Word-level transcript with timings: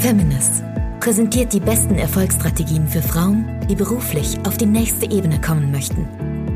Feminist 0.00 0.64
präsentiert 0.98 1.52
die 1.52 1.60
besten 1.60 1.96
Erfolgsstrategien 1.96 2.88
für 2.88 3.02
Frauen, 3.02 3.60
die 3.68 3.74
beruflich 3.74 4.38
auf 4.46 4.56
die 4.56 4.64
nächste 4.64 5.04
Ebene 5.04 5.38
kommen 5.42 5.70
möchten. 5.70 6.08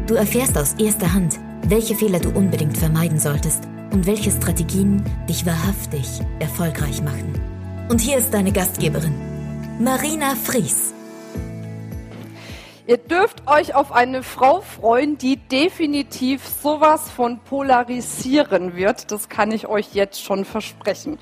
Du 0.06 0.14
erfährst 0.14 0.56
aus 0.56 0.72
erster 0.78 1.12
Hand, 1.12 1.38
welche 1.66 1.94
Fehler 1.94 2.20
du 2.20 2.30
unbedingt 2.30 2.78
vermeiden 2.78 3.18
solltest 3.18 3.68
und 3.92 4.06
welche 4.06 4.30
Strategien 4.30 5.04
dich 5.28 5.44
wahrhaftig 5.44 6.22
erfolgreich 6.38 7.02
machen. 7.02 7.38
Und 7.90 8.00
hier 8.00 8.16
ist 8.16 8.32
deine 8.32 8.50
Gastgeberin, 8.50 9.14
Marina 9.78 10.36
Fries. 10.36 10.94
Ihr 12.86 12.96
dürft 12.96 13.46
euch 13.46 13.74
auf 13.74 13.92
eine 13.92 14.22
Frau 14.22 14.62
freuen, 14.62 15.18
die 15.18 15.36
definitiv 15.36 16.42
sowas 16.46 17.10
von 17.10 17.40
polarisieren 17.40 18.74
wird. 18.74 19.10
Das 19.10 19.28
kann 19.28 19.52
ich 19.52 19.66
euch 19.66 19.92
jetzt 19.92 20.22
schon 20.22 20.46
versprechen. 20.46 21.18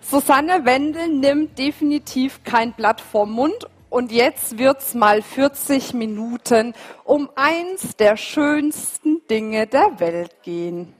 Susanne 0.00 0.64
Wendel 0.64 1.08
nimmt 1.08 1.58
definitiv 1.58 2.42
kein 2.42 2.72
Blatt 2.72 3.00
vom 3.00 3.32
Mund 3.32 3.68
und 3.90 4.12
jetzt 4.12 4.58
wird's 4.58 4.94
mal 4.94 5.22
40 5.22 5.94
Minuten 5.94 6.74
um 7.04 7.28
eins 7.36 7.96
der 7.96 8.16
schönsten 8.16 9.26
Dinge 9.28 9.66
der 9.66 10.00
Welt 10.00 10.42
gehen. 10.42 10.94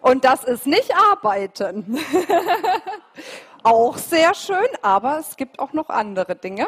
Und 0.00 0.24
das 0.24 0.44
ist 0.44 0.66
nicht 0.66 0.92
arbeiten. 0.94 1.98
auch 3.62 3.96
sehr 3.96 4.34
schön, 4.34 4.68
aber 4.82 5.18
es 5.18 5.36
gibt 5.36 5.58
auch 5.58 5.72
noch 5.72 5.88
andere 5.88 6.36
Dinge. 6.36 6.66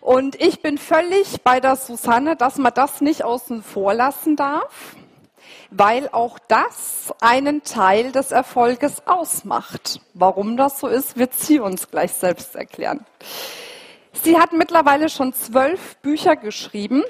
Und 0.00 0.40
ich 0.40 0.62
bin 0.62 0.78
völlig 0.78 1.42
bei 1.42 1.60
der 1.60 1.76
Susanne, 1.76 2.34
dass 2.34 2.56
man 2.56 2.72
das 2.74 3.00
nicht 3.00 3.22
außen 3.22 3.62
vor 3.62 3.94
lassen 3.94 4.34
darf, 4.34 4.96
weil 5.70 6.08
auch 6.10 6.38
das 6.48 7.12
einen 7.20 7.62
Teil 7.62 8.12
des 8.12 8.32
Erfolges 8.32 9.06
ausmacht. 9.06 10.00
Warum 10.14 10.56
das 10.56 10.80
so 10.80 10.88
ist, 10.88 11.16
wird 11.16 11.34
sie 11.34 11.60
uns 11.60 11.90
gleich 11.90 12.12
selbst 12.12 12.56
erklären. 12.56 13.04
Sie 14.22 14.38
hat 14.38 14.52
mittlerweile 14.52 15.08
schon 15.08 15.32
zwölf 15.32 15.96
Bücher 15.98 16.36
geschrieben 16.36 17.02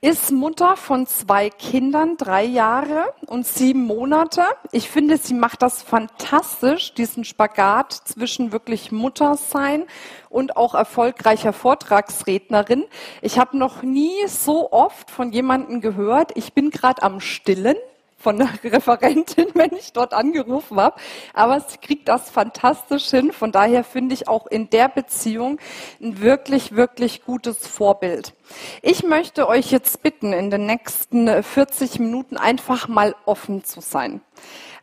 ist 0.00 0.30
Mutter 0.30 0.76
von 0.76 1.06
zwei 1.06 1.50
Kindern, 1.50 2.16
drei 2.16 2.44
Jahre 2.44 3.12
und 3.26 3.46
sieben 3.46 3.84
Monate. 3.84 4.42
Ich 4.72 4.88
finde, 4.88 5.16
sie 5.18 5.34
macht 5.34 5.62
das 5.62 5.82
fantastisch, 5.82 6.94
diesen 6.94 7.24
Spagat 7.24 7.92
zwischen 7.92 8.52
wirklich 8.52 8.92
Muttersein 8.92 9.84
und 10.28 10.56
auch 10.56 10.74
erfolgreicher 10.74 11.52
Vortragsrednerin. 11.52 12.84
Ich 13.22 13.38
habe 13.38 13.56
noch 13.56 13.82
nie 13.82 14.26
so 14.26 14.72
oft 14.72 15.10
von 15.10 15.32
jemandem 15.32 15.80
gehört, 15.80 16.32
ich 16.36 16.52
bin 16.52 16.70
gerade 16.70 17.02
am 17.02 17.20
Stillen 17.20 17.76
von 18.18 18.36
der 18.36 18.50
Referentin, 18.64 19.46
wenn 19.54 19.72
ich 19.72 19.92
dort 19.92 20.12
angerufen 20.12 20.78
habe. 20.78 21.00
Aber 21.32 21.60
sie 21.60 21.78
kriegt 21.78 22.08
das 22.08 22.30
fantastisch 22.30 23.08
hin. 23.08 23.32
Von 23.32 23.52
daher 23.52 23.84
finde 23.84 24.14
ich 24.14 24.28
auch 24.28 24.46
in 24.46 24.68
der 24.70 24.88
Beziehung 24.88 25.58
ein 26.00 26.20
wirklich, 26.20 26.74
wirklich 26.74 27.24
gutes 27.24 27.66
Vorbild. 27.66 28.34
Ich 28.82 29.04
möchte 29.04 29.48
euch 29.48 29.70
jetzt 29.70 30.02
bitten, 30.02 30.32
in 30.32 30.50
den 30.50 30.66
nächsten 30.66 31.42
40 31.42 32.00
Minuten 32.00 32.36
einfach 32.36 32.88
mal 32.88 33.14
offen 33.24 33.64
zu 33.64 33.80
sein 33.80 34.20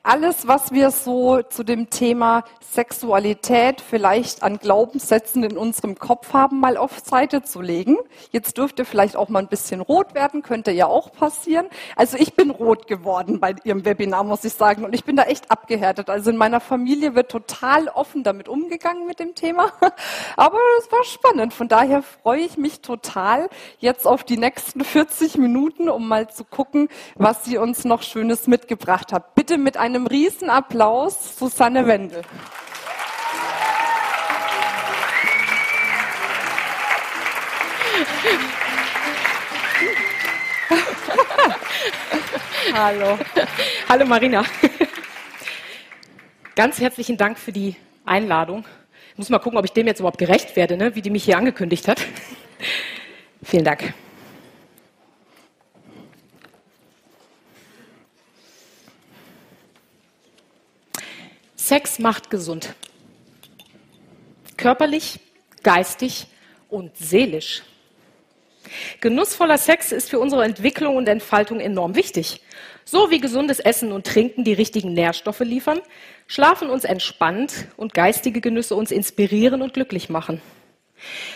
alles, 0.05 0.47
was 0.47 0.71
wir 0.71 0.91
so 0.91 1.41
zu 1.41 1.63
dem 1.63 1.89
Thema 1.89 2.43
Sexualität 2.61 3.81
vielleicht 3.81 4.43
an 4.43 4.59
Glaubenssätzen 4.59 5.43
in 5.43 5.57
unserem 5.57 5.97
Kopf 5.97 6.33
haben, 6.33 6.59
mal 6.59 6.77
auf 6.77 6.99
Seite 7.03 7.41
zu 7.41 7.61
legen. 7.61 7.97
Jetzt 8.31 8.57
dürft 8.57 8.77
ihr 8.77 8.85
vielleicht 8.85 9.15
auch 9.15 9.29
mal 9.29 9.39
ein 9.39 9.47
bisschen 9.47 9.81
rot 9.81 10.13
werden, 10.13 10.43
könnte 10.43 10.71
ja 10.71 10.85
auch 10.85 11.11
passieren. 11.11 11.67
Also 11.95 12.17
ich 12.17 12.35
bin 12.35 12.51
rot 12.51 12.87
geworden 12.87 13.39
bei 13.39 13.55
Ihrem 13.63 13.83
Webinar, 13.83 14.23
muss 14.23 14.43
ich 14.43 14.53
sagen. 14.53 14.85
Und 14.85 14.93
ich 14.93 15.05
bin 15.05 15.15
da 15.15 15.23
echt 15.23 15.49
abgehärtet. 15.49 16.09
Also 16.09 16.29
in 16.29 16.37
meiner 16.37 16.59
Familie 16.59 17.15
wird 17.15 17.31
total 17.31 17.87
offen 17.87 18.23
damit 18.23 18.47
umgegangen 18.47 19.07
mit 19.07 19.19
dem 19.19 19.33
Thema. 19.33 19.71
Aber 20.35 20.59
es 20.79 20.91
war 20.91 21.03
spannend. 21.03 21.53
Von 21.53 21.67
daher 21.67 22.03
freue 22.03 22.41
ich 22.41 22.57
mich 22.57 22.81
total 22.81 23.49
jetzt 23.79 24.05
auf 24.05 24.23
die 24.23 24.37
nächsten 24.37 24.83
40 24.83 25.37
Minuten, 25.37 25.89
um 25.89 26.07
mal 26.07 26.29
zu 26.29 26.43
gucken, 26.43 26.89
was 27.15 27.43
sie 27.45 27.57
uns 27.57 27.85
noch 27.85 28.03
Schönes 28.03 28.45
mitgebracht 28.47 29.11
hat. 29.11 29.33
Bitte 29.33 29.57
mit 29.57 29.77
einem 29.77 29.94
einem 29.95 30.07
Riesenapplaus 30.07 31.37
Susanne 31.37 31.85
Wendel. 31.87 32.21
Hallo. 42.73 43.17
Hallo 43.87 44.05
Marina. 44.05 44.43
Ganz 46.55 46.81
herzlichen 46.81 47.15
Dank 47.15 47.39
für 47.39 47.53
die 47.53 47.77
Einladung. 48.05 48.65
Ich 49.11 49.17
muss 49.17 49.29
mal 49.29 49.39
gucken, 49.39 49.57
ob 49.57 49.63
ich 49.63 49.71
dem 49.71 49.87
jetzt 49.87 49.99
überhaupt 49.99 50.17
gerecht 50.17 50.57
werde, 50.57 50.75
ne? 50.75 50.93
wie 50.95 51.01
die 51.01 51.09
mich 51.09 51.23
hier 51.23 51.37
angekündigt 51.37 51.87
hat. 51.87 52.05
Vielen 53.43 53.63
Dank. 53.63 53.93
Sex 61.67 61.97
macht 61.97 62.29
gesund. 62.29 62.75
Körperlich, 64.55 65.19
geistig 65.63 66.27
und 66.69 66.95
seelisch. 66.95 67.63
Genussvoller 69.01 69.57
Sex 69.57 69.91
ist 69.91 70.11
für 70.11 70.19
unsere 70.19 70.45
Entwicklung 70.45 70.95
und 70.95 71.07
Entfaltung 71.07 71.59
enorm 71.59 71.95
wichtig. 71.95 72.41
So 72.83 73.09
wie 73.09 73.19
gesundes 73.19 73.59
Essen 73.59 73.91
und 73.91 74.05
Trinken 74.05 74.43
die 74.43 74.53
richtigen 74.53 74.93
Nährstoffe 74.93 75.39
liefern, 75.39 75.81
Schlafen 76.27 76.69
uns 76.69 76.83
entspannt 76.83 77.67
und 77.77 77.95
geistige 77.95 78.41
Genüsse 78.41 78.75
uns 78.75 78.91
inspirieren 78.91 79.63
und 79.63 79.73
glücklich 79.73 80.07
machen. 80.07 80.43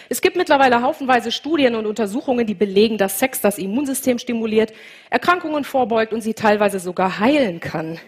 Es 0.10 0.22
gibt 0.22 0.36
mittlerweile 0.36 0.84
haufenweise 0.84 1.32
Studien 1.32 1.74
und 1.74 1.88
Untersuchungen, 1.88 2.46
die 2.46 2.54
belegen, 2.54 3.00
dass 3.00 3.18
Sex 3.18 3.42
das 3.42 3.58
Immunsystem 3.58 4.20
stimuliert, 4.20 4.74
Erkrankungen 5.10 5.64
vorbeugt 5.64 6.14
und 6.14 6.22
sie 6.22 6.36
teilweise 6.36 6.80
sogar 6.80 7.18
heilen 7.18 7.60
kann. 7.60 8.00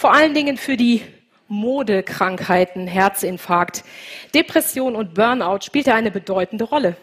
Vor 0.00 0.14
allen 0.14 0.32
Dingen 0.32 0.56
für 0.56 0.78
die 0.78 1.02
Modekrankheiten, 1.48 2.86
Herzinfarkt, 2.86 3.84
Depression 4.34 4.96
und 4.96 5.12
Burnout 5.12 5.58
spielt 5.60 5.88
er 5.88 5.94
eine 5.94 6.10
bedeutende 6.10 6.64
Rolle. 6.64 6.96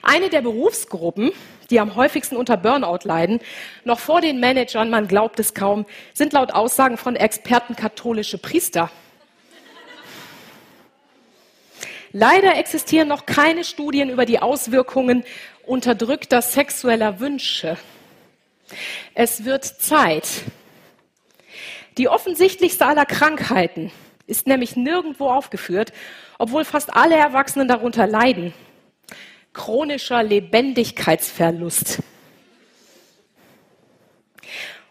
Eine 0.00 0.30
der 0.30 0.40
Berufsgruppen, 0.40 1.32
die 1.68 1.80
am 1.80 1.96
häufigsten 1.96 2.36
unter 2.36 2.56
Burnout 2.56 3.00
leiden, 3.02 3.40
noch 3.84 3.98
vor 3.98 4.22
den 4.22 4.40
Managern, 4.40 4.88
man 4.88 5.06
glaubt 5.06 5.38
es 5.38 5.52
kaum, 5.52 5.84
sind 6.14 6.32
laut 6.32 6.52
Aussagen 6.52 6.96
von 6.96 7.14
Experten 7.14 7.76
katholische 7.76 8.38
Priester. 8.38 8.90
Leider 12.12 12.56
existieren 12.56 13.08
noch 13.08 13.26
keine 13.26 13.64
Studien 13.64 14.08
über 14.08 14.24
die 14.24 14.38
Auswirkungen 14.38 15.24
unterdrückter 15.66 16.40
sexueller 16.40 17.20
Wünsche. 17.20 17.76
Es 19.12 19.44
wird 19.44 19.66
Zeit, 19.66 20.26
die 21.98 22.08
offensichtlichste 22.08 22.86
aller 22.86 23.06
Krankheiten 23.06 23.92
ist 24.26 24.46
nämlich 24.46 24.76
nirgendwo 24.76 25.28
aufgeführt, 25.28 25.92
obwohl 26.38 26.64
fast 26.64 26.94
alle 26.94 27.16
Erwachsenen 27.16 27.68
darunter 27.68 28.06
leiden. 28.06 28.52
Chronischer 29.52 30.22
Lebendigkeitsverlust. 30.22 32.02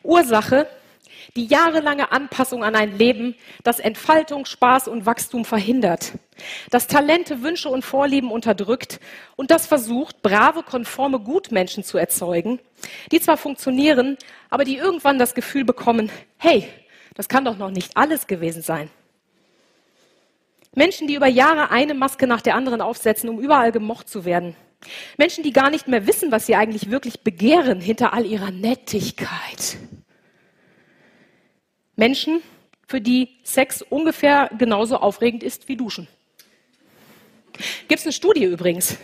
Ursache 0.03 0.67
die 1.35 1.47
jahrelange 1.47 2.11
Anpassung 2.11 2.63
an 2.63 2.75
ein 2.75 2.97
Leben, 2.97 3.35
das 3.63 3.79
Entfaltung, 3.79 4.45
Spaß 4.45 4.87
und 4.87 5.05
Wachstum 5.05 5.45
verhindert, 5.45 6.13
das 6.69 6.87
Talente, 6.87 7.41
Wünsche 7.41 7.69
und 7.69 7.83
Vorlieben 7.83 8.31
unterdrückt 8.31 8.99
und 9.35 9.49
das 9.49 9.65
versucht, 9.65 10.21
brave, 10.21 10.61
konforme 10.63 11.19
Gutmenschen 11.19 11.83
zu 11.83 11.97
erzeugen, 11.97 12.59
die 13.11 13.19
zwar 13.19 13.37
funktionieren, 13.37 14.17
aber 14.49 14.63
die 14.63 14.77
irgendwann 14.77 15.17
das 15.17 15.33
Gefühl 15.33 15.65
bekommen, 15.65 16.11
hey, 16.37 16.67
das 17.13 17.29
kann 17.29 17.45
doch 17.45 17.57
noch 17.57 17.71
nicht 17.71 17.95
alles 17.97 18.27
gewesen 18.27 18.61
sein. 18.61 18.89
Menschen, 20.75 21.07
die 21.07 21.15
über 21.15 21.27
Jahre 21.27 21.69
eine 21.69 21.93
Maske 21.93 22.25
nach 22.25 22.41
der 22.41 22.55
anderen 22.55 22.81
aufsetzen, 22.81 23.29
um 23.29 23.39
überall 23.39 23.71
gemocht 23.71 24.09
zu 24.09 24.25
werden. 24.25 24.55
Menschen, 25.17 25.43
die 25.43 25.53
gar 25.53 25.69
nicht 25.69 25.87
mehr 25.87 26.07
wissen, 26.07 26.31
was 26.31 26.45
sie 26.45 26.55
eigentlich 26.55 26.89
wirklich 26.89 27.21
begehren 27.21 27.79
hinter 27.79 28.13
all 28.13 28.25
ihrer 28.25 28.51
Nettigkeit. 28.51 29.77
Menschen, 31.95 32.41
für 32.87 32.99
die 33.01 33.29
Sex 33.43 33.81
ungefähr 33.81 34.49
genauso 34.57 34.97
aufregend 34.97 35.43
ist 35.43 35.67
wie 35.67 35.77
Duschen. 35.77 36.07
Gibt 37.87 37.99
es 37.99 38.05
eine 38.05 38.13
Studie 38.13 38.45
übrigens. 38.45 38.97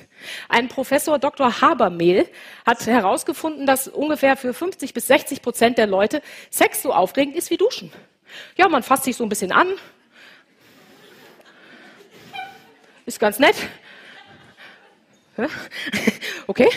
Ein 0.48 0.68
Professor 0.68 1.20
Dr. 1.20 1.62
Habermehl 1.62 2.28
hat 2.66 2.86
herausgefunden, 2.86 3.66
dass 3.66 3.88
ungefähr 3.88 4.36
für 4.38 4.54
50 4.54 4.94
bis 4.94 5.08
60 5.08 5.42
Prozent 5.42 5.78
der 5.78 5.88
Leute 5.88 6.22
Sex 6.50 6.82
so 6.82 6.92
aufregend 6.92 7.36
ist 7.36 7.52
wie 7.52 7.58
Duschen. 7.58 7.92
Ja, 8.56 8.68
man 8.70 8.84
fasst 8.84 9.04
sich 9.04 9.16
so 9.16 9.24
ein 9.24 9.30
bisschen 9.30 9.52
an. 9.52 9.68
Ist 13.06 13.20
ganz 13.20 13.40
nett. 13.40 13.56
Okay. 16.48 16.68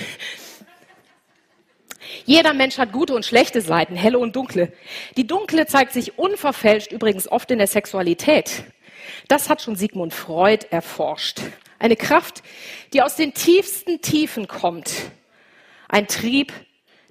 Jeder 2.26 2.52
Mensch 2.52 2.76
hat 2.76 2.92
gute 2.92 3.14
und 3.14 3.24
schlechte 3.24 3.62
Seiten, 3.62 3.96
helle 3.96 4.18
und 4.18 4.36
dunkle. 4.36 4.72
Die 5.16 5.26
dunkle 5.26 5.66
zeigt 5.66 5.92
sich 5.92 6.18
unverfälscht 6.18 6.92
übrigens 6.92 7.26
oft 7.26 7.50
in 7.50 7.58
der 7.58 7.66
Sexualität. 7.66 8.64
Das 9.28 9.48
hat 9.48 9.62
schon 9.62 9.76
Sigmund 9.76 10.12
Freud 10.12 10.66
erforscht. 10.70 11.40
Eine 11.78 11.96
Kraft, 11.96 12.42
die 12.92 13.02
aus 13.02 13.16
den 13.16 13.34
tiefsten 13.34 14.00
Tiefen 14.02 14.46
kommt. 14.46 14.92
Ein 15.88 16.06
Trieb, 16.06 16.52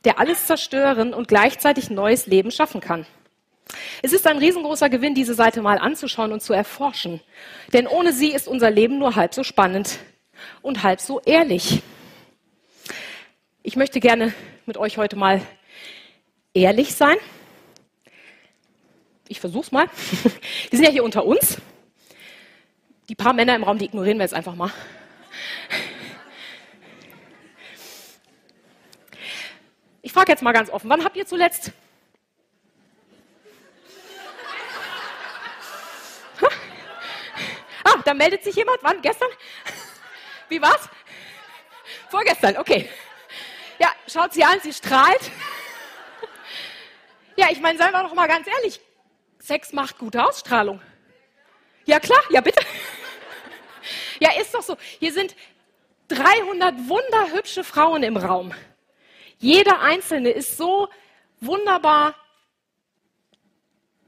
der 0.05 0.19
alles 0.19 0.45
zerstören 0.45 1.13
und 1.13 1.27
gleichzeitig 1.27 1.89
neues 1.89 2.27
Leben 2.27 2.51
schaffen 2.51 2.79
kann. 2.79 3.05
Es 4.01 4.13
ist 4.13 4.27
ein 4.27 4.37
riesengroßer 4.37 4.89
Gewinn, 4.89 5.15
diese 5.15 5.33
Seite 5.33 5.61
mal 5.61 5.77
anzuschauen 5.77 6.31
und 6.31 6.41
zu 6.41 6.53
erforschen. 6.53 7.21
Denn 7.73 7.87
ohne 7.87 8.13
sie 8.13 8.31
ist 8.31 8.47
unser 8.47 8.71
Leben 8.71 8.97
nur 8.97 9.15
halb 9.15 9.33
so 9.33 9.43
spannend 9.43 9.99
und 10.61 10.83
halb 10.83 10.99
so 11.01 11.21
ehrlich. 11.21 11.81
Ich 13.63 13.75
möchte 13.75 13.99
gerne 13.99 14.33
mit 14.65 14.77
euch 14.77 14.97
heute 14.97 15.15
mal 15.15 15.41
ehrlich 16.53 16.95
sein. 16.95 17.17
Ich 19.27 19.39
versuch's 19.39 19.71
mal. 19.71 19.87
Die 20.71 20.75
sind 20.75 20.85
ja 20.85 20.91
hier 20.91 21.03
unter 21.03 21.25
uns. 21.25 21.57
Die 23.07 23.15
paar 23.15 23.33
Männer 23.33 23.55
im 23.55 23.63
Raum, 23.63 23.77
die 23.77 23.85
ignorieren 23.85 24.17
wir 24.17 24.23
jetzt 24.23 24.33
einfach 24.33 24.55
mal. 24.55 24.71
Ich 30.01 30.13
frage 30.13 30.31
jetzt 30.31 30.41
mal 30.41 30.53
ganz 30.53 30.69
offen, 30.69 30.89
wann 30.89 31.03
habt 31.03 31.17
ihr 31.17 31.25
zuletzt 31.25 31.71
da 38.05 38.13
meldet 38.13 38.43
sich 38.43 38.55
jemand. 38.55 38.79
Wann? 38.81 39.01
Gestern? 39.01 39.29
Wie 40.49 40.61
war's? 40.61 40.89
Vorgestern, 42.09 42.57
okay. 42.57 42.89
Ja, 43.79 43.89
schaut 44.07 44.33
sie 44.33 44.43
an, 44.43 44.59
sie 44.61 44.73
strahlt. 44.73 45.31
Ja, 47.35 47.47
ich 47.49 47.59
meine, 47.59 47.77
seien 47.77 47.91
wir 47.91 48.03
doch 48.03 48.13
mal 48.13 48.27
ganz 48.27 48.47
ehrlich. 48.47 48.79
Sex 49.39 49.73
macht 49.73 49.97
gute 49.97 50.23
Ausstrahlung. 50.23 50.81
Ja, 51.85 51.99
klar, 51.99 52.21
ja, 52.29 52.41
bitte. 52.41 52.63
Ja, 54.19 54.31
ist 54.39 54.53
doch 54.53 54.61
so. 54.61 54.77
Hier 54.99 55.11
sind 55.11 55.35
300 56.09 56.87
wunderhübsche 56.87 57.63
Frauen 57.63 58.03
im 58.03 58.17
Raum. 58.17 58.53
Jede 59.39 59.79
einzelne 59.79 60.29
ist 60.29 60.57
so 60.57 60.89
wunderbar 61.39 62.13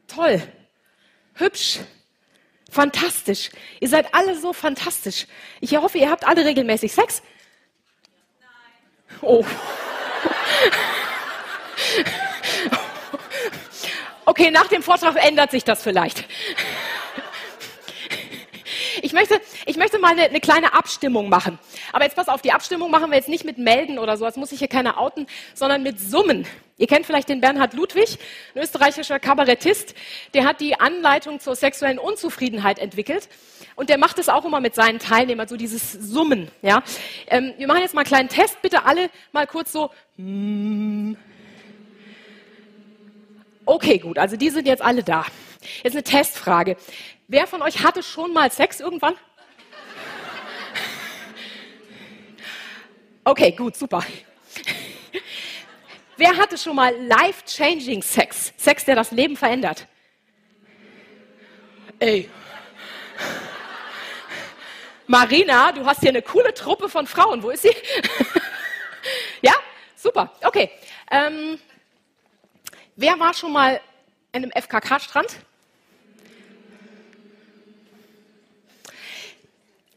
toll, 0.08 0.42
hübsch, 1.34 1.80
fantastisch. 2.74 3.50
Ihr 3.80 3.90
seid 3.90 4.14
alle 4.14 4.38
so 4.38 4.52
fantastisch. 4.52 5.28
Ich 5.62 5.76
hoffe, 5.76 5.98
ihr 5.98 6.10
habt 6.10 6.28
alle 6.28 6.44
regelmäßig 6.44 6.92
Sex. 6.92 7.22
Oh. 9.22 9.46
Okay, 14.26 14.52
nach 14.52 14.68
dem 14.68 14.82
Vortrag 14.82 15.16
ändert 15.24 15.52
sich 15.52 15.64
das 15.64 15.84
vielleicht. 15.84 16.26
Ich 19.02 19.12
möchte, 19.12 19.42
ich 19.66 19.76
möchte 19.76 20.00
mal 20.00 20.12
eine, 20.12 20.24
eine, 20.24 20.40
kleine 20.40 20.74
Abstimmung 20.74 21.28
machen. 21.30 21.60
Aber 21.94 22.04
jetzt 22.04 22.16
pass 22.16 22.28
auf, 22.28 22.42
die 22.42 22.52
Abstimmung 22.52 22.92
machen 22.92 23.12
wir 23.12 23.18
jetzt 23.18 23.30
nicht 23.30 23.46
mit 23.46 23.58
Melden 23.58 24.00
oder 24.00 24.18
so, 24.18 24.26
als 24.26 24.36
muss 24.36 24.52
ich 24.52 24.60
hier 24.60 24.68
keiner 24.68 25.00
outen, 25.00 25.28
sondern 25.54 25.84
mit 25.84 26.00
Summen. 26.00 26.46
Ihr 26.78 26.88
kennt 26.88 27.06
vielleicht 27.06 27.30
den 27.30 27.40
Bernhard 27.40 27.74
Ludwig, 27.74 28.18
ein 28.56 28.64
österreichischer 28.64 29.20
Kabarettist, 29.20 29.94
der 30.34 30.44
hat 30.44 30.60
die 30.60 30.80
Anleitung 30.80 31.40
zur 31.40 31.56
sexuellen 31.56 32.00
Unzufriedenheit 32.00 32.80
entwickelt. 32.80 33.30
Und 33.76 33.90
der 33.90 34.00
macht 34.00 34.18
es 34.18 34.28
auch 34.28 34.44
immer 34.44 34.60
mit 34.60 34.74
seinen 34.74 34.98
Teilnehmern, 34.98 35.48
so 35.48 35.56
dieses 35.56 35.92
Summen. 35.92 36.50
Ja? 36.64 36.84
Ähm, 37.28 37.54
wir 37.58 37.68
machen 37.68 37.82
jetzt 37.82 37.94
mal 37.94 38.02
einen 38.02 38.08
kleinen 38.08 38.30
Test. 38.30 38.62
Bitte 38.62 38.86
alle 38.86 39.10
mal 39.32 39.48
kurz 39.48 39.72
so. 39.72 39.92
Okay, 43.66 43.98
gut. 44.00 44.18
Also 44.18 44.36
die 44.36 44.50
sind 44.50 44.68
jetzt 44.68 44.82
alle 44.82 45.04
da. 45.04 45.26
Jetzt 45.84 45.94
eine 45.94 46.04
Testfrage. 46.04 46.76
Wer 47.28 47.48
von 47.48 47.62
euch 47.62 47.84
hatte 47.84 48.04
schon 48.04 48.34
mal 48.34 48.52
Sex 48.52 48.80
irgendwann? 48.80 49.16
Okay, 53.34 53.52
gut, 53.52 53.76
super. 53.76 54.06
Wer 56.18 56.38
hatte 56.38 56.56
schon 56.56 56.76
mal 56.76 56.96
life-changing 56.96 58.04
Sex? 58.04 58.54
Sex, 58.58 58.86
der 58.86 58.94
das 58.94 59.10
Leben 59.10 59.36
verändert? 59.36 59.88
Ey. 61.98 62.30
Marina, 65.08 65.72
du 65.72 65.84
hast 65.84 66.02
hier 66.02 66.10
eine 66.10 66.22
coole 66.22 66.54
Truppe 66.54 66.88
von 66.88 67.08
Frauen. 67.08 67.42
Wo 67.42 67.50
ist 67.50 67.64
sie? 67.64 67.76
ja, 69.42 69.56
super. 69.96 70.32
Okay. 70.44 70.70
Ähm, 71.10 71.60
wer 72.96 73.20
war 73.20 73.34
schon 73.34 73.52
mal 73.52 73.82
an 74.32 74.44
einem 74.44 74.52
FKK-Strand? 74.52 75.40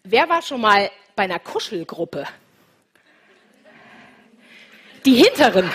Wer 0.04 0.26
war 0.26 0.40
schon 0.40 0.62
mal 0.62 0.90
bei 1.14 1.24
einer 1.24 1.38
Kuschelgruppe? 1.38 2.26
Die 5.06 5.14
hinteren. 5.14 5.70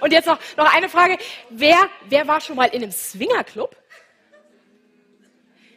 Und 0.00 0.12
jetzt 0.12 0.26
noch, 0.26 0.38
noch 0.56 0.74
eine 0.74 0.88
Frage. 0.88 1.16
Wer, 1.48 1.88
wer 2.08 2.26
war 2.26 2.40
schon 2.40 2.56
mal 2.56 2.64
in 2.64 2.82
einem 2.82 2.90
Swingerclub? 2.90 3.76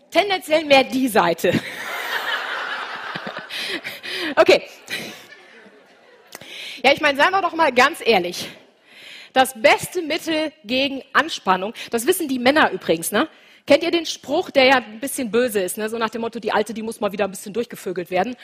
Tendenziell 0.10 0.66
mehr 0.66 0.84
die 0.84 1.08
Seite. 1.08 1.54
Okay. 4.36 4.68
Ja, 6.84 6.92
ich 6.92 7.02
meine, 7.02 7.18
seien 7.18 7.32
wir 7.32 7.42
doch 7.42 7.54
mal 7.54 7.72
ganz 7.72 8.00
ehrlich 8.04 8.50
das 9.32 9.54
beste 9.62 10.02
Mittel 10.02 10.52
gegen 10.64 11.04
Anspannung. 11.14 11.74
Das 11.92 12.08
wissen 12.08 12.28
die 12.28 12.40
Männer 12.40 12.72
übrigens, 12.72 13.12
ne? 13.12 13.28
Kennt 13.68 13.84
ihr 13.84 13.90
den 13.90 14.06
Spruch, 14.06 14.52
der 14.52 14.66
ja 14.66 14.76
ein 14.76 15.00
bisschen 15.00 15.32
böse 15.32 15.60
ist, 15.60 15.78
ne? 15.78 15.90
so 15.90 15.98
nach 15.98 16.12
dem 16.12 16.22
Motto, 16.22 16.40
die 16.40 16.52
Alte, 16.52 16.74
die 16.74 16.84
muss 16.84 17.00
mal 17.00 17.12
wieder 17.12 17.26
ein 17.26 17.32
bisschen 17.32 17.52
durchgevögelt 17.52 18.12
werden. 18.12 18.36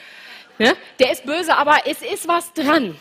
Ne? 0.58 0.76
Der 0.98 1.12
ist 1.12 1.24
böse, 1.24 1.56
aber 1.56 1.82
es 1.86 2.02
ist 2.02 2.26
was 2.26 2.52
dran. 2.52 2.96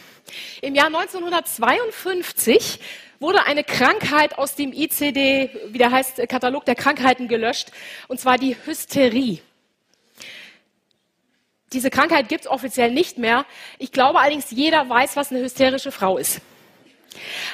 Im 0.62 0.76
Jahr 0.76 0.88
1952 0.88 2.80
wurde 3.20 3.46
eine 3.46 3.64
Krankheit 3.64 4.38
aus 4.38 4.54
dem 4.54 4.72
ICD, 4.72 5.50
wie 5.70 5.78
der 5.80 5.92
heißt, 5.92 6.18
Katalog 6.30 6.66
der 6.66 6.76
Krankheiten 6.76 7.28
gelöscht, 7.28 7.72
und 8.08 8.20
zwar 8.20 8.38
die 8.38 8.56
Hysterie. 8.66 9.40
Diese 11.74 11.90
Krankheit 11.90 12.30
gibt 12.30 12.42
es 12.42 12.52
offiziell 12.52 12.92
nicht 12.92 13.18
mehr. 13.18 13.46
Ich 13.80 13.92
glaube 13.92 14.20
allerdings, 14.20 14.52
jeder 14.52 14.88
weiß, 14.88 15.16
was 15.16 15.32
eine 15.32 15.42
hysterische 15.42 15.92
Frau 15.92 16.18
ist. 16.18 16.42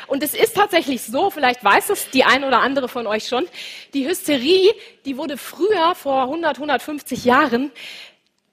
Und 0.07 0.23
es 0.23 0.33
ist 0.33 0.55
tatsächlich 0.55 1.01
so, 1.01 1.29
vielleicht 1.29 1.63
weiß 1.63 1.89
es 1.89 2.09
die 2.11 2.23
ein 2.23 2.43
oder 2.43 2.61
andere 2.61 2.87
von 2.87 3.07
euch 3.07 3.27
schon, 3.27 3.47
die 3.93 4.07
Hysterie, 4.07 4.71
die 5.05 5.17
wurde 5.17 5.37
früher, 5.37 5.95
vor 5.95 6.23
100, 6.23 6.57
150 6.57 7.25
Jahren, 7.25 7.71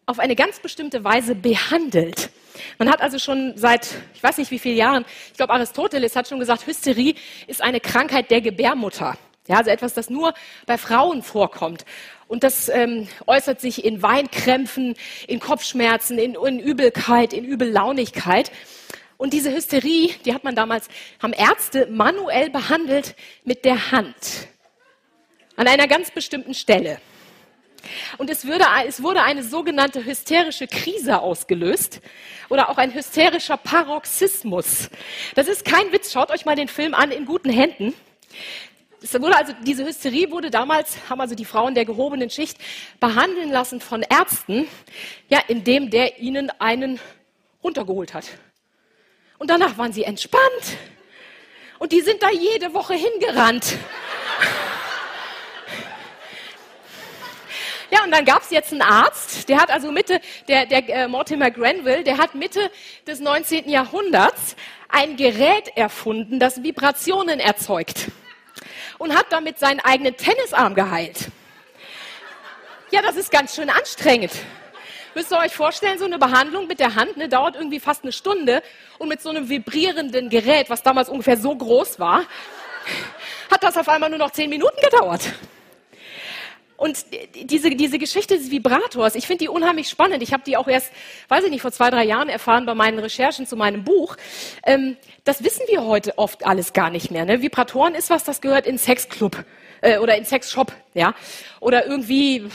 auf 0.07 0.19
eine 0.19 0.37
ganz 0.37 0.61
bestimmte 0.61 1.03
Weise 1.05 1.35
behandelt. 1.35 2.31
Man 2.79 2.91
hat 2.91 3.01
also 3.01 3.19
schon 3.19 3.55
seit, 3.57 3.89
ich 4.15 4.23
weiß 4.23 4.39
nicht 4.39 4.51
wie 4.51 4.59
vielen 4.59 4.77
Jahren, 4.77 5.05
ich 5.31 5.37
glaube 5.37 5.53
Aristoteles 5.53 6.15
hat 6.15 6.29
schon 6.29 6.39
gesagt, 6.39 6.67
Hysterie 6.67 7.15
ist 7.47 7.63
eine 7.63 7.81
Krankheit 7.81 8.31
der 8.31 8.41
Gebärmutter. 8.41 9.17
Ja, 9.47 9.57
also 9.59 9.71
etwas, 9.71 9.93
das 9.93 10.09
nur 10.09 10.33
bei 10.67 10.79
Frauen 10.79 11.23
vorkommt. 11.23 11.85
Und 12.29 12.45
das 12.45 12.71
ähm, 12.71 13.09
äußert 13.27 13.61
sich 13.61 13.85
in 13.85 14.01
Weinkrämpfen, 14.01 14.95
in 15.29 15.39
Kopfschmerzen, 15.39 16.19
in, 16.19 16.35
in 16.35 16.59
Übelkeit, 16.59 17.35
in 17.35 17.45
Übellaunigkeit. 17.45 18.51
Und 19.17 19.33
diese 19.33 19.53
Hysterie, 19.53 20.15
die 20.25 20.35
hat 20.35 20.45
man 20.45 20.55
damals, 20.55 20.89
haben 21.23 21.33
Ärzte 21.33 21.87
manuell 21.91 22.51
behandelt 22.51 23.15
mit 23.45 23.65
der 23.65 23.93
Hand. 23.93 24.49
An 25.57 25.69
einer 25.69 25.87
ganz 25.87 26.11
bestimmten 26.11 26.55
Stelle. 26.55 26.99
Und 28.19 28.31
es, 28.31 28.47
würde, 28.47 28.65
es 28.87 29.03
wurde 29.03 29.23
eine 29.23 29.43
sogenannte 29.43 30.05
hysterische 30.05 30.67
Krise 30.67 31.21
ausgelöst 31.21 32.01
oder 32.49 32.71
auch 32.71 32.79
ein 32.79 32.95
hysterischer 32.95 33.57
Paroxysmus. 33.57 34.91
Das 35.35 35.49
ist 35.49 35.65
kein 35.65 35.93
Witz. 35.93 36.13
Schaut 36.13 36.31
euch 36.31 36.45
mal 36.45 36.57
den 36.57 36.69
Film 36.69 36.95
an 36.95 37.11
in 37.11 37.27
guten 37.27 37.51
Händen. 37.51 37.95
Es 39.03 39.13
wurde 39.21 39.37
also, 39.37 39.53
diese 39.65 39.85
Hysterie 39.85 40.31
wurde 40.31 40.51
damals, 40.51 40.97
haben 41.11 41.21
also 41.21 41.35
die 41.35 41.45
Frauen 41.45 41.75
der 41.75 41.85
gehobenen 41.85 42.31
Schicht 42.31 42.57
behandeln 43.01 43.51
lassen 43.51 43.81
von 43.81 44.03
Ärzten, 44.03 44.67
ja, 45.29 45.41
indem 45.47 45.91
der 45.91 46.19
ihnen 46.21 46.51
einen 46.59 46.99
runtergeholt 47.63 48.15
hat. 48.15 48.25
Und 49.45 49.49
danach 49.49 49.77
waren 49.77 49.93
sie 49.93 50.05
entspannt. 50.05 50.79
Und 51.79 51.93
die 51.93 52.01
sind 52.01 52.23
da 52.23 52.31
jede 52.31 52.73
Woche 52.73 52.95
hingerannt. 52.95 53.77
Ja, 57.91 58.05
und 58.05 58.11
dann 58.11 58.25
gab 58.25 58.41
es 58.41 58.49
jetzt 58.49 58.73
einen 58.73 58.81
Arzt, 58.81 59.47
der 59.51 59.61
hat 59.61 59.69
also 59.69 59.93
Mitte, 59.93 60.19
der, 60.49 60.65
der 60.65 60.89
äh, 60.89 61.09
Mortimer 61.09 61.51
Granville, 61.51 62.03
der 62.03 62.17
hat 62.17 62.35
Mitte 62.35 62.71
des 63.07 63.21
19. 63.21 63.69
Jahrhunderts 63.69 64.57
ein 64.89 65.17
Gerät 65.17 65.77
erfunden, 65.77 66.41
das 66.41 66.63
Vibrationen 66.63 67.39
erzeugt. 67.39 68.07
Und 68.97 69.15
hat 69.15 69.27
damit 69.29 69.59
seinen 69.59 69.81
eigenen 69.81 70.17
Tennisarm 70.17 70.75
geheilt. 70.75 71.29
Ja, 72.91 73.03
das 73.03 73.17
ist 73.17 73.31
ganz 73.31 73.55
schön 73.55 73.69
anstrengend. 73.69 74.33
Müsst 75.15 75.33
ihr 75.33 75.39
euch 75.39 75.55
vorstellen, 75.55 75.99
so 75.99 76.05
eine 76.05 76.19
Behandlung 76.19 76.67
mit 76.67 76.81
der 76.81 76.95
Hand 76.95 77.17
ne, 77.17 77.29
dauert 77.29 77.57
irgendwie 77.57 77.81
fast 77.81 78.03
eine 78.03 78.13
Stunde 78.13 78.63
und 78.99 79.09
mit 79.09 79.23
so 79.23 79.31
einem 79.31 79.49
vibrierenden 79.49 80.29
Gerät, 80.29 80.71
was 80.71 80.83
damals 80.83 81.09
ungefähr 81.09 81.37
so 81.37 81.55
groß 81.55 81.99
war, 81.99 82.23
hat 83.51 83.63
das 83.63 83.77
auf 83.77 83.89
einmal 83.89 84.11
nur 84.11 84.19
noch 84.19 84.31
zehn 84.31 84.51
Minuten 84.51 84.77
gedauert. 84.83 85.33
Und 86.77 87.07
diese, 87.35 87.71
diese 87.71 87.99
Geschichte 87.99 88.37
des 88.37 88.51
Vibrators, 88.51 89.15
ich 89.15 89.27
finde 89.27 89.45
die 89.45 89.49
unheimlich 89.49 89.89
spannend. 89.89 90.23
Ich 90.23 90.33
habe 90.33 90.43
die 90.45 90.57
auch 90.57 90.67
erst, 90.67 90.93
weiß 91.29 91.45
ich 91.45 91.51
nicht, 91.51 91.63
vor 91.63 91.71
zwei, 91.71 91.89
drei 91.89 92.05
Jahren 92.05 92.29
erfahren 92.29 92.67
bei 92.67 92.75
meinen 92.75 92.99
Recherchen 92.99 93.47
zu 93.47 93.57
meinem 93.57 93.85
Buch. 93.85 94.17
Ähm, 94.65 94.97
das 95.23 95.45
wissen 95.45 95.63
wir 95.69 95.85
heute 95.85 96.19
oft 96.19 96.45
alles 96.45 96.73
gar 96.73 96.91
nicht 96.91 97.11
mehr. 97.13 97.25
Ne? 97.25 97.41
Vibratoren 97.43 97.95
ist 97.95 98.11
was, 98.11 98.25
das 98.25 98.41
gehört 98.41 98.67
in 98.67 98.77
Sexclub 98.77 99.45
äh, 99.83 99.99
oder 99.99 100.17
in 100.17 100.25
Sexshop, 100.25 100.73
ja, 100.95 101.15
oder 101.61 101.87
irgendwie. 101.87 102.49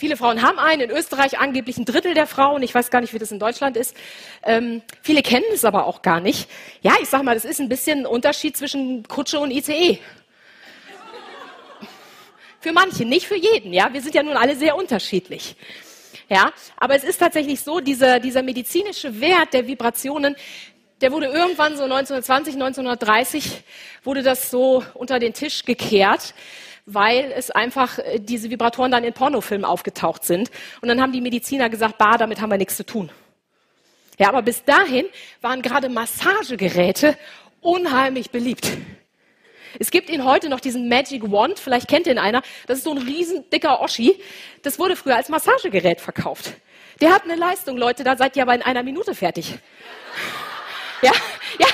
Viele 0.00 0.16
Frauen 0.16 0.40
haben 0.40 0.58
einen, 0.58 0.88
in 0.88 0.90
Österreich 0.90 1.38
angeblich 1.40 1.76
ein 1.76 1.84
Drittel 1.84 2.14
der 2.14 2.26
Frauen. 2.26 2.62
Ich 2.62 2.74
weiß 2.74 2.88
gar 2.88 3.02
nicht, 3.02 3.12
wie 3.12 3.18
das 3.18 3.32
in 3.32 3.38
Deutschland 3.38 3.76
ist. 3.76 3.94
Ähm, 4.42 4.80
viele 5.02 5.20
kennen 5.20 5.44
es 5.52 5.62
aber 5.62 5.84
auch 5.84 6.00
gar 6.00 6.20
nicht. 6.20 6.48
Ja, 6.80 6.94
ich 7.02 7.10
sag 7.10 7.22
mal, 7.22 7.34
das 7.34 7.44
ist 7.44 7.60
ein 7.60 7.68
bisschen 7.68 7.98
ein 7.98 8.06
Unterschied 8.06 8.56
zwischen 8.56 9.06
Kutsche 9.06 9.38
und 9.38 9.50
ICE. 9.50 9.98
Für 12.60 12.72
manche, 12.72 13.04
nicht 13.04 13.26
für 13.26 13.36
jeden, 13.36 13.74
ja. 13.74 13.92
Wir 13.92 14.00
sind 14.00 14.14
ja 14.14 14.22
nun 14.22 14.38
alle 14.38 14.56
sehr 14.56 14.74
unterschiedlich. 14.74 15.54
Ja, 16.30 16.50
aber 16.78 16.94
es 16.94 17.04
ist 17.04 17.18
tatsächlich 17.18 17.60
so, 17.60 17.80
dieser, 17.80 18.20
dieser 18.20 18.42
medizinische 18.42 19.20
Wert 19.20 19.52
der 19.52 19.66
Vibrationen, 19.66 20.34
der 21.02 21.12
wurde 21.12 21.26
irgendwann 21.26 21.76
so 21.76 21.82
1920, 21.82 22.54
1930, 22.54 23.64
wurde 24.02 24.22
das 24.22 24.50
so 24.50 24.82
unter 24.94 25.18
den 25.18 25.34
Tisch 25.34 25.62
gekehrt, 25.66 26.32
weil 26.86 27.32
es 27.36 27.50
einfach 27.50 27.98
äh, 27.98 28.18
diese 28.18 28.50
Vibratoren 28.50 28.90
dann 28.90 29.04
in 29.04 29.12
Pornofilmen 29.12 29.64
aufgetaucht 29.64 30.24
sind. 30.24 30.50
Und 30.80 30.88
dann 30.88 31.00
haben 31.00 31.12
die 31.12 31.20
Mediziner 31.20 31.68
gesagt, 31.70 31.98
bah, 31.98 32.18
damit 32.18 32.40
haben 32.40 32.50
wir 32.50 32.58
nichts 32.58 32.76
zu 32.76 32.84
tun. 32.84 33.10
Ja, 34.18 34.28
aber 34.28 34.42
bis 34.42 34.64
dahin 34.64 35.06
waren 35.40 35.62
gerade 35.62 35.88
Massagegeräte 35.88 37.16
unheimlich 37.60 38.30
beliebt. 38.30 38.68
Es 39.78 39.90
gibt 39.90 40.10
ihn 40.10 40.24
heute 40.24 40.48
noch 40.48 40.60
diesen 40.60 40.88
Magic 40.88 41.30
Wand, 41.30 41.58
vielleicht 41.58 41.88
kennt 41.88 42.06
ihn 42.06 42.18
einer. 42.18 42.42
Das 42.66 42.78
ist 42.78 42.84
so 42.84 42.90
ein 42.90 42.98
riesen 42.98 43.48
dicker 43.50 43.80
Oschi. 43.80 44.20
Das 44.62 44.78
wurde 44.78 44.96
früher 44.96 45.16
als 45.16 45.28
Massagegerät 45.28 46.00
verkauft. 46.00 46.52
Der 47.00 47.14
hat 47.14 47.24
eine 47.24 47.36
Leistung, 47.36 47.76
Leute, 47.76 48.04
da 48.04 48.16
seid 48.16 48.36
ihr 48.36 48.42
aber 48.42 48.54
in 48.54 48.62
einer 48.62 48.82
Minute 48.82 49.14
fertig. 49.14 49.58
Ja, 51.02 51.12
ja, 51.58 51.66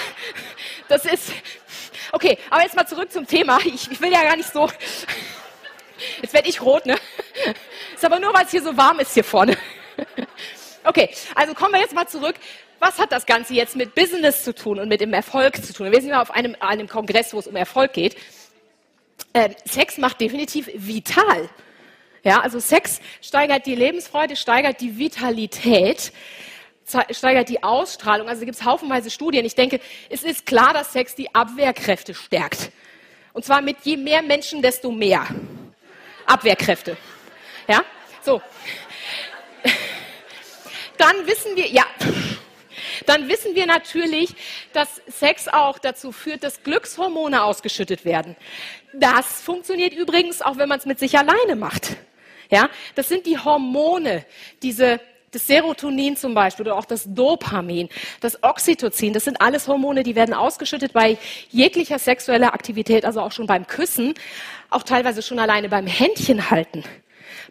das 0.88 1.04
ist. 1.04 1.32
Okay, 2.16 2.38
aber 2.48 2.62
jetzt 2.62 2.74
mal 2.74 2.86
zurück 2.86 3.12
zum 3.12 3.26
Thema. 3.26 3.58
Ich, 3.66 3.90
ich 3.90 4.00
will 4.00 4.10
ja 4.10 4.22
gar 4.22 4.36
nicht 4.36 4.50
so. 4.50 4.70
Jetzt 6.22 6.32
werde 6.32 6.48
ich 6.48 6.62
rot, 6.62 6.86
ne? 6.86 6.96
Ist 7.94 8.04
aber 8.04 8.18
nur, 8.18 8.32
weil 8.32 8.46
es 8.46 8.50
hier 8.50 8.62
so 8.62 8.74
warm 8.74 9.00
ist 9.00 9.12
hier 9.12 9.24
vorne. 9.24 9.56
Okay, 10.84 11.10
also 11.34 11.52
kommen 11.52 11.72
wir 11.72 11.80
jetzt 11.80 11.94
mal 11.94 12.06
zurück 12.06 12.36
was 12.78 12.98
hat 12.98 13.12
das 13.12 13.26
Ganze 13.26 13.54
jetzt 13.54 13.76
mit 13.76 13.94
Business 13.94 14.44
zu 14.44 14.54
tun 14.54 14.78
und 14.78 14.88
mit 14.88 15.00
dem 15.00 15.12
Erfolg 15.12 15.64
zu 15.64 15.72
tun? 15.72 15.90
Wir 15.90 16.00
sind 16.00 16.10
ja 16.10 16.22
auf 16.22 16.30
einem, 16.30 16.56
einem 16.60 16.88
Kongress, 16.88 17.32
wo 17.32 17.38
es 17.38 17.46
um 17.46 17.56
Erfolg 17.56 17.92
geht. 17.92 18.16
Äh, 19.32 19.50
Sex 19.64 19.98
macht 19.98 20.20
definitiv 20.20 20.70
vital. 20.74 21.48
Ja, 22.22 22.40
also 22.40 22.58
Sex 22.58 23.00
steigert 23.22 23.66
die 23.66 23.74
Lebensfreude, 23.74 24.36
steigert 24.36 24.80
die 24.80 24.98
Vitalität, 24.98 26.12
steigert 27.10 27.48
die 27.48 27.62
Ausstrahlung. 27.62 28.28
Also 28.28 28.44
gibt 28.44 28.56
es 28.58 28.64
haufenweise 28.64 29.10
Studien. 29.10 29.44
Ich 29.44 29.54
denke, 29.54 29.80
es 30.08 30.22
ist 30.22 30.46
klar, 30.46 30.72
dass 30.72 30.92
Sex 30.92 31.14
die 31.14 31.34
Abwehrkräfte 31.34 32.14
stärkt. 32.14 32.70
Und 33.32 33.44
zwar 33.44 33.60
mit 33.60 33.78
je 33.82 33.96
mehr 33.96 34.22
Menschen, 34.22 34.62
desto 34.62 34.90
mehr 34.90 35.26
Abwehrkräfte. 36.26 36.96
Ja, 37.68 37.82
so. 38.22 38.40
Dann 40.96 41.26
wissen 41.26 41.56
wir, 41.56 41.66
ja, 41.68 41.84
dann 43.04 43.28
wissen 43.28 43.54
wir 43.54 43.66
natürlich, 43.66 44.34
dass 44.72 45.02
Sex 45.06 45.48
auch 45.48 45.78
dazu 45.78 46.12
führt, 46.12 46.42
dass 46.42 46.62
Glückshormone 46.62 47.42
ausgeschüttet 47.42 48.04
werden. 48.04 48.36
Das 48.94 49.42
funktioniert 49.42 49.92
übrigens 49.92 50.40
auch, 50.40 50.56
wenn 50.56 50.68
man 50.68 50.78
es 50.78 50.86
mit 50.86 50.98
sich 50.98 51.18
alleine 51.18 51.56
macht. 51.56 51.96
Ja, 52.50 52.70
das 52.94 53.08
sind 53.08 53.26
die 53.26 53.38
Hormone, 53.38 54.24
diese 54.62 55.00
das 55.36 55.46
Serotonin 55.46 56.16
zum 56.16 56.32
Beispiel 56.32 56.66
oder 56.66 56.76
auch 56.76 56.86
das 56.86 57.04
Dopamin, 57.06 57.90
das 58.20 58.42
Oxytocin, 58.42 59.12
das 59.12 59.24
sind 59.24 59.40
alles 59.40 59.68
Hormone, 59.68 60.02
die 60.02 60.14
werden 60.14 60.34
ausgeschüttet 60.34 60.94
bei 60.94 61.18
jeglicher 61.50 61.98
sexueller 61.98 62.54
Aktivität, 62.54 63.04
also 63.04 63.20
auch 63.20 63.32
schon 63.32 63.46
beim 63.46 63.66
Küssen, 63.66 64.14
auch 64.70 64.82
teilweise 64.82 65.20
schon 65.20 65.38
alleine 65.38 65.68
beim 65.68 65.86
Händchen 65.86 66.50
halten 66.50 66.84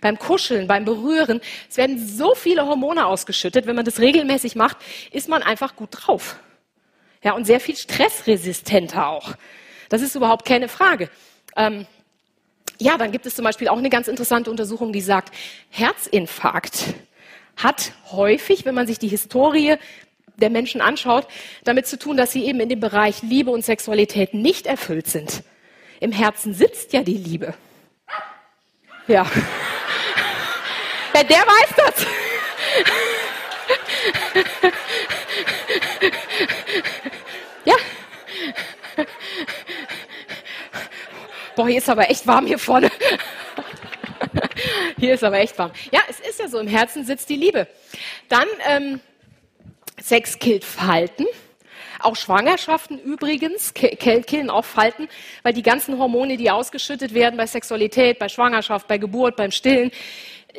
beim 0.01 0.19
Kuscheln, 0.19 0.67
beim 0.67 0.83
Berühren. 0.83 1.41
Es 1.69 1.77
werden 1.77 2.05
so 2.05 2.35
viele 2.35 2.67
Hormone 2.67 3.05
ausgeschüttet. 3.05 3.65
Wenn 3.65 3.75
man 3.75 3.85
das 3.85 3.99
regelmäßig 3.99 4.55
macht, 4.55 4.77
ist 5.11 5.29
man 5.29 5.41
einfach 5.41 5.75
gut 5.75 5.89
drauf. 5.91 6.35
Ja, 7.23 7.31
und 7.31 7.45
sehr 7.45 7.59
viel 7.59 7.75
stressresistenter 7.75 9.07
auch. 9.07 9.33
Das 9.89 10.01
ist 10.01 10.15
überhaupt 10.15 10.45
keine 10.45 10.67
Frage. 10.67 11.09
Ähm, 11.55 11.87
ja, 12.77 12.97
dann 12.97 13.11
gibt 13.11 13.25
es 13.25 13.35
zum 13.35 13.45
Beispiel 13.45 13.69
auch 13.69 13.77
eine 13.77 13.89
ganz 13.89 14.07
interessante 14.07 14.51
Untersuchung, 14.51 14.91
die 14.91 15.01
sagt, 15.01 15.33
Herzinfarkt 15.69 16.93
hat 17.57 17.93
häufig, 18.11 18.65
wenn 18.65 18.75
man 18.75 18.87
sich 18.87 18.99
die 18.99 19.07
Historie 19.07 19.75
der 20.37 20.49
Menschen 20.49 20.81
anschaut, 20.81 21.27
damit 21.63 21.87
zu 21.87 21.97
tun, 21.97 22.17
dass 22.17 22.31
sie 22.31 22.45
eben 22.45 22.59
in 22.59 22.69
dem 22.69 22.79
Bereich 22.79 23.21
Liebe 23.21 23.51
und 23.51 23.63
Sexualität 23.63 24.33
nicht 24.33 24.67
erfüllt 24.67 25.07
sind. 25.07 25.43
Im 25.99 26.11
Herzen 26.11 26.53
sitzt 26.53 26.93
ja 26.93 27.03
die 27.03 27.17
Liebe. 27.17 27.53
Ja. 29.07 29.25
Ja, 31.13 31.23
der 31.23 31.37
weiß 31.37 31.69
das. 31.77 32.05
Ja. 37.63 37.75
Boah, 41.55 41.67
hier 41.67 41.77
ist 41.77 41.89
aber 41.89 42.09
echt 42.09 42.27
warm 42.27 42.45
hier 42.45 42.59
vorne. 42.59 42.91
Hier 45.05 45.13
ist 45.13 45.23
aber 45.23 45.37
echt 45.37 45.55
warm. 45.59 45.71
Ja, 45.91 45.99
es 46.09 46.19
ist 46.19 46.39
ja 46.39 46.47
so, 46.47 46.57
im 46.57 46.67
Herzen 46.67 47.05
sitzt 47.05 47.29
die 47.29 47.35
Liebe. 47.35 47.67
Dann, 48.27 48.47
ähm, 48.67 48.99
Sex 50.01 50.39
killt 50.39 50.65
Falten. 50.65 51.27
Auch 51.99 52.15
Schwangerschaften 52.15 52.97
übrigens 52.97 53.75
killen 53.75 54.49
auch 54.49 54.65
Falten, 54.65 55.07
weil 55.43 55.53
die 55.53 55.61
ganzen 55.61 55.99
Hormone, 55.99 56.37
die 56.37 56.49
ausgeschüttet 56.49 57.13
werden 57.13 57.37
bei 57.37 57.45
Sexualität, 57.45 58.17
bei 58.17 58.29
Schwangerschaft, 58.29 58.87
bei 58.87 58.97
Geburt, 58.97 59.35
beim 59.35 59.51
Stillen, 59.51 59.91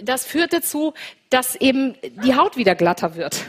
das 0.01 0.25
führt 0.25 0.53
dazu, 0.53 0.95
dass 1.29 1.57
eben 1.57 1.97
die 2.03 2.37
Haut 2.37 2.57
wieder 2.57 2.77
glatter 2.77 3.17
wird. 3.17 3.47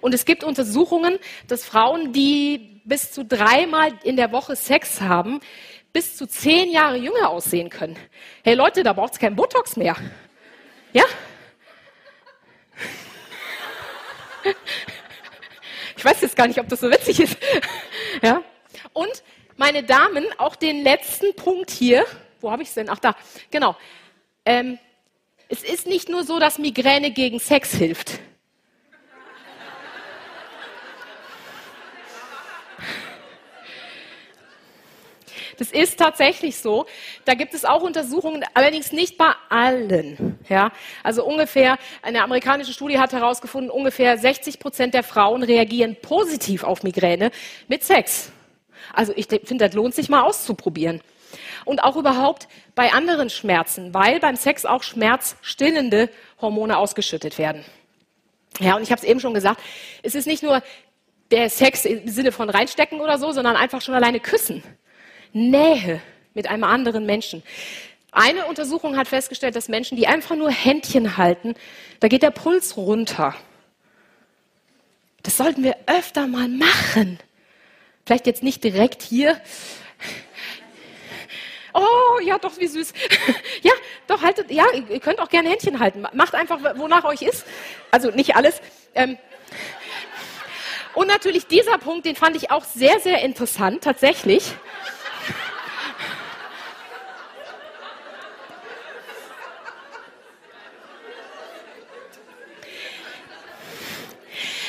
Und 0.00 0.14
es 0.14 0.24
gibt 0.24 0.44
Untersuchungen, 0.44 1.18
dass 1.48 1.64
Frauen, 1.64 2.12
die 2.12 2.80
bis 2.84 3.10
zu 3.10 3.24
dreimal 3.24 3.90
in 4.04 4.14
der 4.14 4.30
Woche 4.30 4.54
Sex 4.54 5.00
haben, 5.00 5.40
bis 5.94 6.16
zu 6.16 6.26
zehn 6.26 6.70
Jahre 6.70 6.96
jünger 6.96 7.30
aussehen 7.30 7.70
können. 7.70 7.96
Hey 8.42 8.54
Leute, 8.54 8.82
da 8.82 8.92
braucht 8.92 9.14
es 9.14 9.18
kein 9.18 9.34
Botox 9.34 9.76
mehr. 9.76 9.96
Ja? 10.92 11.04
Ich 15.96 16.04
weiß 16.04 16.20
jetzt 16.20 16.36
gar 16.36 16.48
nicht, 16.48 16.58
ob 16.58 16.68
das 16.68 16.80
so 16.80 16.90
witzig 16.90 17.20
ist. 17.20 17.38
Ja? 18.20 18.42
Und 18.92 19.22
meine 19.56 19.84
Damen, 19.84 20.26
auch 20.36 20.56
den 20.56 20.82
letzten 20.82 21.34
Punkt 21.36 21.70
hier, 21.70 22.04
wo 22.40 22.50
habe 22.50 22.62
ich 22.62 22.68
es 22.68 22.74
denn? 22.74 22.90
Ach 22.90 22.98
da, 22.98 23.16
genau. 23.50 23.76
Ähm, 24.44 24.78
es 25.48 25.62
ist 25.62 25.86
nicht 25.86 26.08
nur 26.08 26.24
so, 26.24 26.40
dass 26.40 26.58
Migräne 26.58 27.12
gegen 27.12 27.38
Sex 27.38 27.72
hilft. 27.72 28.18
Das 35.58 35.70
ist 35.70 35.98
tatsächlich 35.98 36.56
so. 36.56 36.86
Da 37.24 37.34
gibt 37.34 37.54
es 37.54 37.64
auch 37.64 37.82
Untersuchungen, 37.82 38.44
allerdings 38.54 38.92
nicht 38.92 39.16
bei 39.18 39.32
allen. 39.48 40.38
Ja, 40.48 40.72
also 41.02 41.24
ungefähr, 41.24 41.78
eine 42.02 42.22
amerikanische 42.22 42.72
Studie 42.72 42.98
hat 42.98 43.12
herausgefunden, 43.12 43.70
ungefähr 43.70 44.18
60 44.18 44.58
Prozent 44.58 44.94
der 44.94 45.02
Frauen 45.02 45.42
reagieren 45.42 45.96
positiv 46.00 46.64
auf 46.64 46.82
Migräne 46.82 47.30
mit 47.68 47.84
Sex. 47.84 48.32
Also 48.92 49.12
ich 49.16 49.26
finde, 49.26 49.66
das 49.66 49.74
lohnt 49.74 49.94
sich 49.94 50.08
mal 50.08 50.22
auszuprobieren 50.22 51.00
und 51.64 51.82
auch 51.82 51.96
überhaupt 51.96 52.48
bei 52.74 52.92
anderen 52.92 53.30
Schmerzen, 53.30 53.94
weil 53.94 54.20
beim 54.20 54.36
Sex 54.36 54.64
auch 54.64 54.82
schmerzstillende 54.82 56.10
Hormone 56.40 56.76
ausgeschüttet 56.76 57.38
werden. 57.38 57.64
Ja, 58.60 58.76
und 58.76 58.82
ich 58.82 58.90
habe 58.90 59.00
es 59.00 59.04
eben 59.04 59.20
schon 59.20 59.34
gesagt, 59.34 59.60
es 60.02 60.14
ist 60.14 60.26
nicht 60.26 60.42
nur 60.42 60.62
der 61.30 61.50
Sex 61.50 61.84
im 61.84 62.08
Sinne 62.08 62.30
von 62.30 62.50
reinstecken 62.50 63.00
oder 63.00 63.18
so, 63.18 63.32
sondern 63.32 63.56
einfach 63.56 63.80
schon 63.80 63.94
alleine 63.94 64.20
küssen. 64.20 64.62
Nähe 65.34 66.00
mit 66.32 66.48
einem 66.48 66.64
anderen 66.64 67.04
Menschen. 67.04 67.42
Eine 68.12 68.46
Untersuchung 68.46 68.96
hat 68.96 69.08
festgestellt, 69.08 69.56
dass 69.56 69.68
Menschen, 69.68 69.96
die 69.96 70.06
einfach 70.06 70.36
nur 70.36 70.50
Händchen 70.50 71.16
halten, 71.16 71.54
da 72.00 72.08
geht 72.08 72.22
der 72.22 72.30
Puls 72.30 72.76
runter. 72.76 73.34
Das 75.22 75.36
sollten 75.36 75.62
wir 75.62 75.76
öfter 75.86 76.26
mal 76.26 76.48
machen. 76.48 77.18
Vielleicht 78.06 78.26
jetzt 78.26 78.42
nicht 78.42 78.62
direkt 78.62 79.02
hier, 79.02 79.40
Oh, 81.74 82.20
ja, 82.22 82.38
doch, 82.38 82.56
wie 82.58 82.68
süß. 82.68 82.92
ja, 83.62 83.72
doch, 84.06 84.22
haltet, 84.22 84.48
ja, 84.52 84.64
ihr 84.88 85.00
könnt 85.00 85.18
auch 85.18 85.28
gerne 85.28 85.48
Händchen 85.48 85.80
halten. 85.80 86.06
Macht 86.12 86.36
einfach, 86.36 86.60
wonach 86.76 87.02
euch 87.04 87.22
ist. 87.22 87.44
Also 87.90 88.10
nicht 88.10 88.36
alles. 88.36 88.60
Ähm, 88.94 89.18
und 90.94 91.08
natürlich 91.08 91.48
dieser 91.48 91.78
Punkt, 91.78 92.06
den 92.06 92.14
fand 92.14 92.36
ich 92.36 92.52
auch 92.52 92.62
sehr, 92.62 93.00
sehr 93.00 93.22
interessant, 93.22 93.82
tatsächlich. 93.82 94.52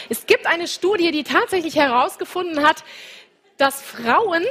Es 0.10 0.26
gibt 0.26 0.46
eine 0.46 0.68
Studie, 0.68 1.12
die 1.12 1.24
tatsächlich 1.24 1.76
herausgefunden 1.76 2.66
hat, 2.66 2.84
dass 3.58 3.82
Frauen, 3.82 4.44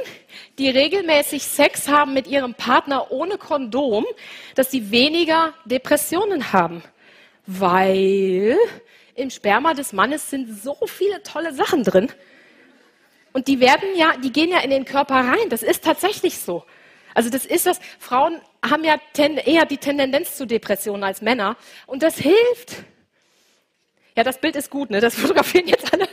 die 0.57 0.69
regelmäßig 0.69 1.43
Sex 1.43 1.87
haben 1.87 2.13
mit 2.13 2.27
ihrem 2.27 2.55
Partner 2.55 3.11
ohne 3.11 3.37
Kondom, 3.37 4.05
dass 4.55 4.71
sie 4.71 4.91
weniger 4.91 5.53
Depressionen 5.65 6.51
haben. 6.51 6.83
Weil 7.45 8.57
im 9.13 9.29
Sperma 9.29 9.73
des 9.73 9.93
Mannes 9.93 10.29
sind 10.29 10.61
so 10.61 10.77
viele 10.87 11.21
tolle 11.23 11.53
Sachen 11.53 11.83
drin. 11.83 12.11
Und 13.31 13.47
die 13.47 13.59
werden 13.59 13.95
ja, 13.95 14.17
die 14.17 14.31
gehen 14.31 14.49
ja 14.49 14.59
in 14.59 14.69
den 14.69 14.85
Körper 14.85 15.15
rein. 15.15 15.49
Das 15.49 15.61
ist 15.61 15.83
tatsächlich 15.83 16.39
so. 16.39 16.63
Also 17.13 17.29
das 17.29 17.45
ist 17.45 17.65
das, 17.65 17.79
Frauen 17.99 18.41
haben 18.63 18.83
ja 18.83 18.97
eher 19.13 19.65
die 19.65 19.77
Tendenz 19.77 20.35
zu 20.35 20.45
Depressionen 20.45 21.03
als 21.03 21.21
Männer. 21.21 21.55
Und 21.85 22.03
das 22.03 22.17
hilft. 22.17 22.83
Ja, 24.15 24.23
das 24.23 24.39
Bild 24.39 24.55
ist 24.55 24.69
gut, 24.69 24.89
ne? 24.89 25.01
Das 25.01 25.15
fotografieren 25.19 25.67
jetzt 25.67 25.93
alle. 25.93 26.07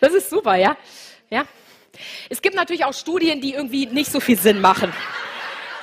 Das 0.00 0.12
ist 0.12 0.28
super, 0.28 0.56
ja? 0.56 0.76
Ja? 1.30 1.46
Es 2.28 2.42
gibt 2.42 2.54
natürlich 2.54 2.84
auch 2.84 2.92
Studien, 2.92 3.40
die 3.40 3.54
irgendwie 3.54 3.86
nicht 3.86 4.12
so 4.12 4.20
viel 4.20 4.38
Sinn 4.38 4.60
machen. 4.60 4.92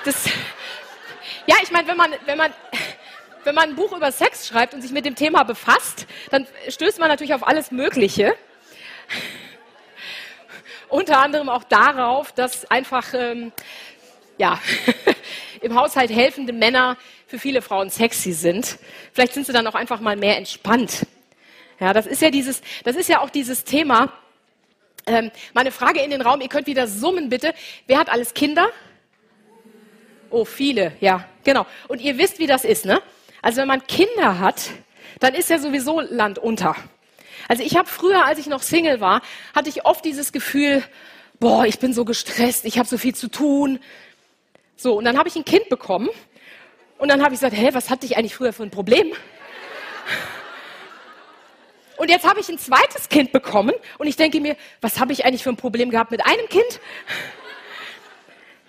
Das, 0.05 0.25
ja, 1.47 1.55
ich 1.63 1.71
meine, 1.71 1.87
wenn 1.87 1.97
man, 1.97 2.11
wenn 2.25 2.37
man, 2.37 2.53
wenn 3.43 3.55
man 3.55 3.69
ein 3.69 3.75
Buch 3.75 3.91
über 3.93 4.11
Sex 4.11 4.47
schreibt 4.47 4.75
und 4.75 4.81
sich 4.81 4.91
mit 4.91 5.05
dem 5.05 5.15
Thema 5.15 5.43
befasst, 5.43 6.05
dann 6.29 6.45
stößt 6.69 6.99
man 6.99 7.07
natürlich 7.09 7.33
auf 7.33 7.47
alles 7.47 7.71
Mögliche. 7.71 8.35
Unter 10.89 11.19
anderem 11.19 11.49
auch 11.49 11.63
darauf, 11.63 12.31
dass 12.33 12.69
einfach 12.69 13.13
ähm, 13.15 13.51
ja, 14.37 14.59
im 15.61 15.73
Haushalt 15.75 16.11
helfende 16.11 16.53
Männer 16.53 16.97
für 17.33 17.39
viele 17.39 17.63
Frauen 17.63 17.89
sexy 17.89 18.31
sind. 18.31 18.77
Vielleicht 19.11 19.33
sind 19.33 19.47
sie 19.47 19.53
dann 19.53 19.65
auch 19.65 19.73
einfach 19.73 19.99
mal 19.99 20.15
mehr 20.15 20.37
entspannt. 20.37 21.07
Ja, 21.79 21.91
das 21.91 22.05
ist 22.05 22.21
ja 22.21 22.29
dieses, 22.29 22.61
das 22.83 22.95
ist 22.95 23.09
ja 23.09 23.21
auch 23.21 23.31
dieses 23.31 23.63
Thema. 23.63 24.13
Ähm, 25.07 25.31
meine 25.55 25.71
Frage 25.71 26.01
in 26.01 26.11
den 26.11 26.21
Raum, 26.21 26.41
ihr 26.41 26.47
könnt 26.47 26.67
wieder 26.67 26.87
summen 26.87 27.29
bitte. 27.29 27.55
Wer 27.87 27.97
hat 27.97 28.09
alles 28.11 28.35
Kinder? 28.35 28.67
Oh, 30.29 30.45
viele, 30.45 30.93
ja, 30.99 31.27
genau. 31.43 31.65
Und 31.87 32.01
ihr 32.01 32.19
wisst, 32.19 32.37
wie 32.37 32.45
das 32.45 32.65
ist, 32.65 32.85
ne? 32.85 33.01
Also 33.41 33.61
wenn 33.61 33.67
man 33.67 33.87
Kinder 33.87 34.37
hat, 34.37 34.69
dann 35.19 35.33
ist 35.33 35.49
ja 35.49 35.57
sowieso 35.57 36.01
Land 36.01 36.37
unter. 36.37 36.75
Also 37.47 37.63
ich 37.63 37.75
habe 37.75 37.89
früher, 37.89 38.25
als 38.25 38.37
ich 38.37 38.45
noch 38.45 38.61
Single 38.61 39.01
war, 39.01 39.23
hatte 39.55 39.69
ich 39.69 39.85
oft 39.85 40.05
dieses 40.05 40.33
Gefühl, 40.33 40.83
boah, 41.39 41.65
ich 41.65 41.79
bin 41.79 41.95
so 41.95 42.05
gestresst, 42.05 42.63
ich 42.65 42.77
habe 42.77 42.87
so 42.87 42.99
viel 42.99 43.15
zu 43.15 43.27
tun. 43.27 43.79
So, 44.75 44.93
und 44.93 45.05
dann 45.05 45.17
habe 45.17 45.29
ich 45.29 45.35
ein 45.35 45.45
Kind 45.45 45.67
bekommen 45.69 46.09
und 47.03 47.09
dann 47.09 47.21
habe 47.21 47.33
ich 47.33 47.41
gesagt, 47.41 47.53
hä, 47.53 47.71
was 47.73 47.89
hatte 47.89 48.05
ich 48.05 48.15
eigentlich 48.15 48.33
früher 48.33 48.53
für 48.53 48.63
ein 48.63 48.71
Problem? 48.71 49.11
Und 51.97 52.09
jetzt 52.09 52.25
habe 52.25 52.39
ich 52.39 52.47
ein 52.47 52.57
zweites 52.57 53.09
Kind 53.09 53.33
bekommen 53.33 53.73
und 53.97 54.07
ich 54.07 54.15
denke 54.15 54.39
mir, 54.39 54.55
was 54.79 55.01
habe 55.01 55.11
ich 55.11 55.25
eigentlich 55.25 55.43
für 55.43 55.49
ein 55.49 55.57
Problem 55.57 55.89
gehabt 55.89 56.11
mit 56.11 56.25
einem 56.25 56.47
Kind? 56.47 56.79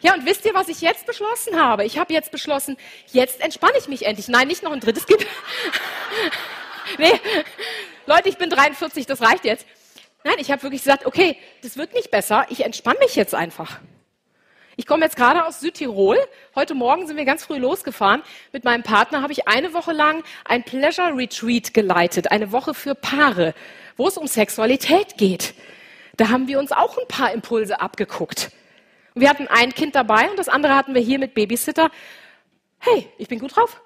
Ja, 0.01 0.15
und 0.15 0.27
wisst 0.27 0.45
ihr, 0.47 0.53
was 0.53 0.67
ich 0.67 0.81
jetzt 0.81 1.07
beschlossen 1.07 1.61
habe? 1.61 1.85
Ich 1.85 1.97
habe 1.97 2.13
jetzt 2.13 2.33
beschlossen, 2.33 2.77
jetzt 3.13 3.41
entspanne 3.41 3.75
ich 3.79 3.87
mich 3.87 4.05
endlich. 4.05 4.27
Nein, 4.27 4.49
nicht 4.49 4.65
noch 4.65 4.73
ein 4.73 4.81
drittes 4.81 5.07
Kind. 5.07 5.25
nee, 6.99 7.13
Leute, 8.07 8.29
ich 8.31 8.37
bin 8.37 8.51
43, 8.51 9.07
das 9.07 9.23
reicht 9.23 9.45
jetzt. 9.45 9.65
Nein, 10.25 10.35
ich 10.39 10.51
habe 10.51 10.61
wirklich 10.65 10.83
gesagt, 10.83 11.07
okay, 11.07 11.39
das 11.63 11.77
wird 11.77 11.95
nicht 11.95 12.11
besser, 12.11 12.47
ich 12.49 12.65
entspanne 12.65 12.99
mich 12.99 13.15
jetzt 13.15 13.33
einfach. 13.33 13.79
Ich 14.77 14.87
komme 14.87 15.05
jetzt 15.05 15.17
gerade 15.17 15.47
aus 15.47 15.61
Südtirol. 15.61 16.19
Heute 16.57 16.75
Morgen 16.75 17.07
sind 17.07 17.17
wir 17.17 17.25
ganz 17.25 17.45
früh 17.45 17.59
losgefahren. 17.59 18.23
Mit 18.53 18.65
meinem 18.65 18.83
Partner 18.83 19.23
habe 19.23 19.33
ich 19.33 19.47
eine 19.47 19.73
Woche 19.73 19.93
lang 19.93 20.25
ein 20.45 20.65
Pleasure 20.65 21.17
Retreat 21.17 21.73
geleitet, 21.75 22.33
eine 22.33 22.51
Woche 22.51 22.75
für 22.75 22.97
Paare, 22.97 23.55
wo 23.97 24.09
es 24.09 24.19
um 24.19 24.27
Sexualität 24.27 25.17
geht. 25.17 25.55
Da 26.17 26.29
haben 26.29 26.49
wir 26.49 26.59
uns 26.59 26.73
auch 26.73 26.99
ein 26.99 27.07
paar 27.07 27.33
Impulse 27.33 27.81
abgeguckt. 27.81 28.51
Wir 29.15 29.29
hatten 29.29 29.47
ein 29.47 29.73
Kind 29.75 29.95
dabei 29.95 30.29
und 30.29 30.39
das 30.39 30.49
andere 30.49 30.75
hatten 30.75 30.95
wir 30.95 31.03
hier 31.03 31.21
mit 31.21 31.35
Babysitter. 31.35 31.91
Hey, 32.81 33.09
ich 33.19 33.29
bin 33.29 33.39
gut 33.39 33.55
drauf. 33.55 33.81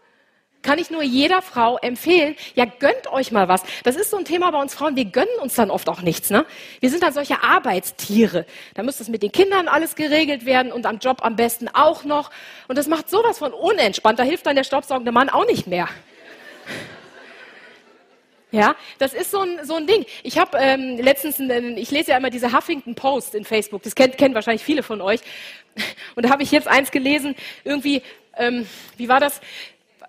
Kann 0.62 0.78
ich 0.78 0.90
nur 0.90 1.02
jeder 1.02 1.40
Frau 1.40 1.78
empfehlen, 1.78 2.34
ja, 2.56 2.64
gönnt 2.64 3.06
euch 3.12 3.30
mal 3.30 3.46
was. 3.48 3.62
Das 3.84 3.94
ist 3.94 4.10
so 4.10 4.16
ein 4.16 4.24
Thema 4.24 4.50
bei 4.50 4.60
uns 4.60 4.74
Frauen, 4.74 4.96
wir 4.96 5.04
gönnen 5.04 5.38
uns 5.40 5.54
dann 5.54 5.70
oft 5.70 5.88
auch 5.88 6.02
nichts. 6.02 6.30
Ne? 6.30 6.44
Wir 6.80 6.90
sind 6.90 7.02
dann 7.02 7.12
solche 7.12 7.42
Arbeitstiere. 7.42 8.44
Da 8.74 8.82
muss 8.82 8.98
das 8.98 9.08
mit 9.08 9.22
den 9.22 9.30
Kindern 9.30 9.68
alles 9.68 9.94
geregelt 9.94 10.44
werden 10.46 10.72
und 10.72 10.84
am 10.84 10.98
Job 10.98 11.18
am 11.22 11.36
besten 11.36 11.68
auch 11.68 12.04
noch. 12.04 12.30
Und 12.66 12.76
das 12.76 12.88
macht 12.88 13.08
sowas 13.08 13.38
von 13.38 13.52
unentspannt. 13.52 14.18
Da 14.18 14.24
hilft 14.24 14.46
dann 14.46 14.56
der 14.56 14.64
staubsaugende 14.64 15.12
Mann 15.12 15.28
auch 15.28 15.46
nicht 15.46 15.68
mehr. 15.68 15.88
Ja, 18.50 18.76
das 18.98 19.12
ist 19.12 19.30
so 19.30 19.40
ein, 19.40 19.64
so 19.64 19.74
ein 19.74 19.86
Ding. 19.86 20.06
Ich 20.22 20.38
habe 20.38 20.56
ähm, 20.58 20.96
letztens, 20.96 21.38
ein, 21.38 21.76
ich 21.76 21.90
lese 21.90 22.12
ja 22.12 22.16
immer 22.16 22.30
diese 22.30 22.52
Huffington 22.52 22.94
Post 22.94 23.34
in 23.34 23.44
Facebook, 23.44 23.82
das 23.82 23.94
kennt, 23.94 24.16
kennen 24.16 24.34
wahrscheinlich 24.34 24.64
viele 24.64 24.82
von 24.82 25.02
euch. 25.02 25.20
Und 26.16 26.24
da 26.24 26.30
habe 26.30 26.42
ich 26.42 26.50
jetzt 26.50 26.66
eins 26.66 26.90
gelesen, 26.90 27.36
irgendwie, 27.62 28.02
ähm, 28.36 28.66
wie 28.96 29.08
war 29.08 29.20
das, 29.20 29.40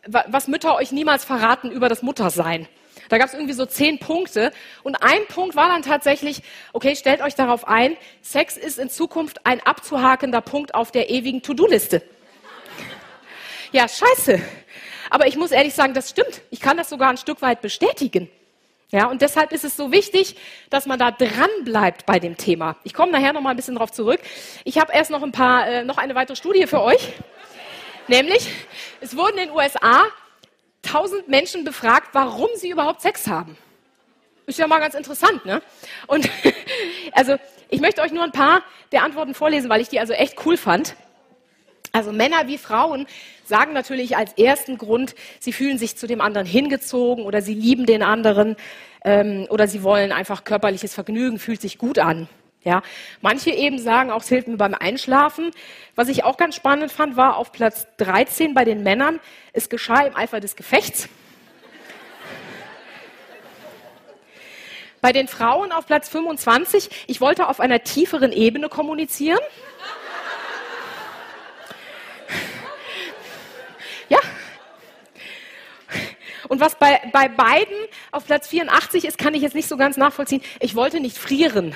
was 0.07 0.47
Mütter 0.47 0.75
euch 0.75 0.91
niemals 0.91 1.23
verraten 1.25 1.71
über 1.71 1.89
das 1.89 2.01
Muttersein. 2.01 2.67
Da 3.09 3.17
gab 3.17 3.27
es 3.27 3.33
irgendwie 3.33 3.53
so 3.53 3.65
zehn 3.65 3.99
Punkte. 3.99 4.51
Und 4.83 4.95
ein 5.01 5.25
Punkt 5.27 5.55
war 5.55 5.67
dann 5.67 5.81
tatsächlich, 5.81 6.41
okay, 6.73 6.95
stellt 6.95 7.21
euch 7.21 7.35
darauf 7.35 7.67
ein, 7.67 7.97
Sex 8.21 8.55
ist 8.55 8.79
in 8.79 8.89
Zukunft 8.89 9.45
ein 9.45 9.59
abzuhakender 9.62 10.41
Punkt 10.41 10.75
auf 10.75 10.91
der 10.91 11.09
ewigen 11.09 11.41
To-Do-Liste. 11.41 12.01
Ja, 13.71 13.88
scheiße. 13.88 14.41
Aber 15.09 15.27
ich 15.27 15.38
muss 15.38 15.51
ehrlich 15.51 15.73
sagen, 15.73 15.93
das 15.93 16.09
stimmt. 16.09 16.41
Ich 16.51 16.59
kann 16.59 16.77
das 16.77 16.89
sogar 16.89 17.09
ein 17.09 17.17
Stück 17.17 17.41
weit 17.41 17.62
bestätigen. 17.62 18.29
Ja, 18.91 19.05
und 19.05 19.21
deshalb 19.21 19.51
ist 19.51 19.63
es 19.63 19.77
so 19.77 19.91
wichtig, 19.91 20.35
dass 20.71 20.88
man 20.88 20.97
da 20.97 21.12
dran 21.12 21.49
bleibt 21.63 22.07
bei 22.07 22.19
dem 22.19 22.38
Thema. 22.38 22.75
Ich 22.83 22.95
komme 22.95 23.12
nachher 23.12 23.33
noch 23.33 23.41
mal 23.41 23.51
ein 23.51 23.55
bisschen 23.55 23.75
drauf 23.75 23.91
zurück. 23.91 24.19
Ich 24.63 24.79
habe 24.79 24.93
erst 24.93 25.12
noch 25.12 25.21
ein 25.21 25.31
paar, 25.31 25.67
äh, 25.67 25.83
noch 25.83 25.97
eine 25.99 26.15
weitere 26.15 26.35
Studie 26.35 26.65
für 26.65 26.81
euch. 26.81 27.13
Nämlich, 28.10 28.50
es 29.02 29.15
wurden 29.15 29.38
in 29.38 29.50
den 29.50 29.56
USA 29.56 30.06
tausend 30.82 31.28
Menschen 31.28 31.63
befragt, 31.63 32.10
warum 32.13 32.50
sie 32.56 32.72
überhaupt 32.72 33.02
Sex 33.02 33.28
haben. 33.28 33.56
Ist 34.48 34.58
ja 34.58 34.65
mal 34.65 34.80
ganz 34.80 34.95
interessant, 34.95 35.45
ne? 35.45 35.62
Und 36.08 36.28
also, 37.12 37.36
ich 37.69 37.80
möchte 37.80 38.02
euch 38.02 38.12
nur 38.12 38.24
ein 38.24 38.32
paar 38.32 38.63
der 38.91 39.04
Antworten 39.04 39.36
vorlesen, 39.36 39.69
weil 39.69 39.80
ich 39.80 39.89
die 39.89 40.00
also 40.00 40.13
echt 40.13 40.43
cool 40.43 40.58
fand. 40.58 40.95
Also 41.91 42.12
Männer 42.12 42.48
wie 42.48 42.58
Frauen 42.58 43.06
sagen 43.45 43.74
natürlich 43.74 44.17
als 44.17 44.34
ersten 44.34 44.80
Grund, 44.80 45.13
sie 45.39 45.54
fühlen 45.54 45.78
sich 45.78 45.95
zu 45.95 46.08
dem 46.08 46.22
anderen 46.22 46.48
hingezogen 46.48 47.26
oder 47.26 47.43
sie 47.43 47.54
lieben 47.54 47.86
den 47.86 48.02
anderen 48.02 48.56
ähm, 49.04 49.45
oder 49.50 49.67
sie 49.67 49.84
wollen 49.84 50.12
einfach 50.12 50.43
körperliches 50.43 50.95
Vergnügen, 50.95 51.38
fühlt 51.38 51.62
sich 51.62 51.78
gut 51.78 52.00
an. 52.00 52.28
Ja, 52.69 52.84
manche 53.21 53.49
eben 53.49 53.79
sagen 53.79 54.12
auch, 54.12 54.21
es 54.21 54.29
hilft 54.29 54.47
mir 54.47 54.55
beim 54.58 54.75
Einschlafen. 54.75 55.49
Was 55.95 56.08
ich 56.08 56.23
auch 56.23 56.38
ganz 56.38 56.55
spannend 56.55 56.91
fand, 56.91 57.17
war 57.17 57.36
auf 57.38 57.51
Platz 57.51 57.88
13 57.97 58.53
bei 58.53 58.63
den 58.63 58.84
Männern, 58.84 59.19
es 59.53 59.69
geschah 59.69 60.01
im 60.01 60.15
Eifer 60.15 60.39
des 60.39 60.55
Gefechts. 60.55 61.10
Bei 65.01 65.12
den 65.12 65.27
Frauen 65.27 65.71
auf 65.71 65.88
Platz 65.88 66.10
25, 66.10 67.05
ich 67.08 67.19
wollte 67.21 67.47
auf 67.47 67.60
einer 67.60 67.84
tieferen 67.84 68.32
Ebene 68.32 68.69
kommunizieren. 68.69 69.39
Ja. 74.10 74.19
Und 76.49 76.60
was 76.60 76.75
bei, 76.75 77.01
bei 77.13 77.29
beiden 77.29 77.77
auf 78.12 78.25
Platz 78.25 78.47
84 78.49 79.05
ist, 79.05 79.17
kann 79.17 79.34
ich 79.34 79.41
jetzt 79.41 79.55
nicht 79.55 79.69
so 79.69 79.77
ganz 79.77 79.97
nachvollziehen. 79.97 80.43
Ich 80.60 80.75
wollte 80.75 80.99
nicht 80.99 81.17
frieren. 81.17 81.73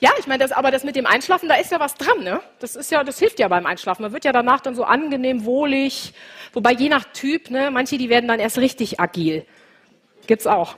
Ja, 0.00 0.10
ich 0.18 0.26
meine, 0.26 0.42
das, 0.42 0.52
aber 0.52 0.70
das 0.70 0.84
mit 0.84 0.96
dem 0.96 1.06
Einschlafen, 1.06 1.48
da 1.48 1.54
ist 1.54 1.70
ja 1.72 1.80
was 1.80 1.94
dran, 1.94 2.22
ne? 2.22 2.42
Das 2.58 2.76
ist 2.76 2.90
ja, 2.90 3.02
das 3.04 3.18
hilft 3.18 3.38
ja 3.38 3.48
beim 3.48 3.64
Einschlafen. 3.64 4.02
Man 4.02 4.12
wird 4.12 4.26
ja 4.26 4.32
danach 4.32 4.60
dann 4.60 4.74
so 4.74 4.84
angenehm, 4.84 5.46
wohlig. 5.46 6.12
Wobei 6.52 6.72
je 6.72 6.90
nach 6.90 7.04
Typ, 7.14 7.50
ne, 7.50 7.70
manche, 7.70 7.96
die 7.96 8.10
werden 8.10 8.28
dann 8.28 8.38
erst 8.38 8.58
richtig 8.58 9.00
agil. 9.00 9.46
Gibt's 10.26 10.46
auch. 10.46 10.76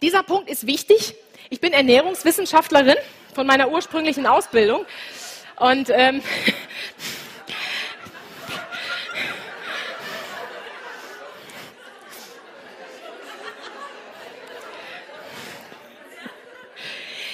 Dieser 0.00 0.22
Punkt 0.22 0.48
ist 0.48 0.66
wichtig. 0.66 1.14
Ich 1.50 1.60
bin 1.60 1.72
Ernährungswissenschaftlerin 1.72 2.96
von 3.34 3.46
meiner 3.46 3.70
ursprünglichen 3.70 4.26
Ausbildung. 4.26 4.86
Und 5.56 5.90
ähm, 5.90 6.22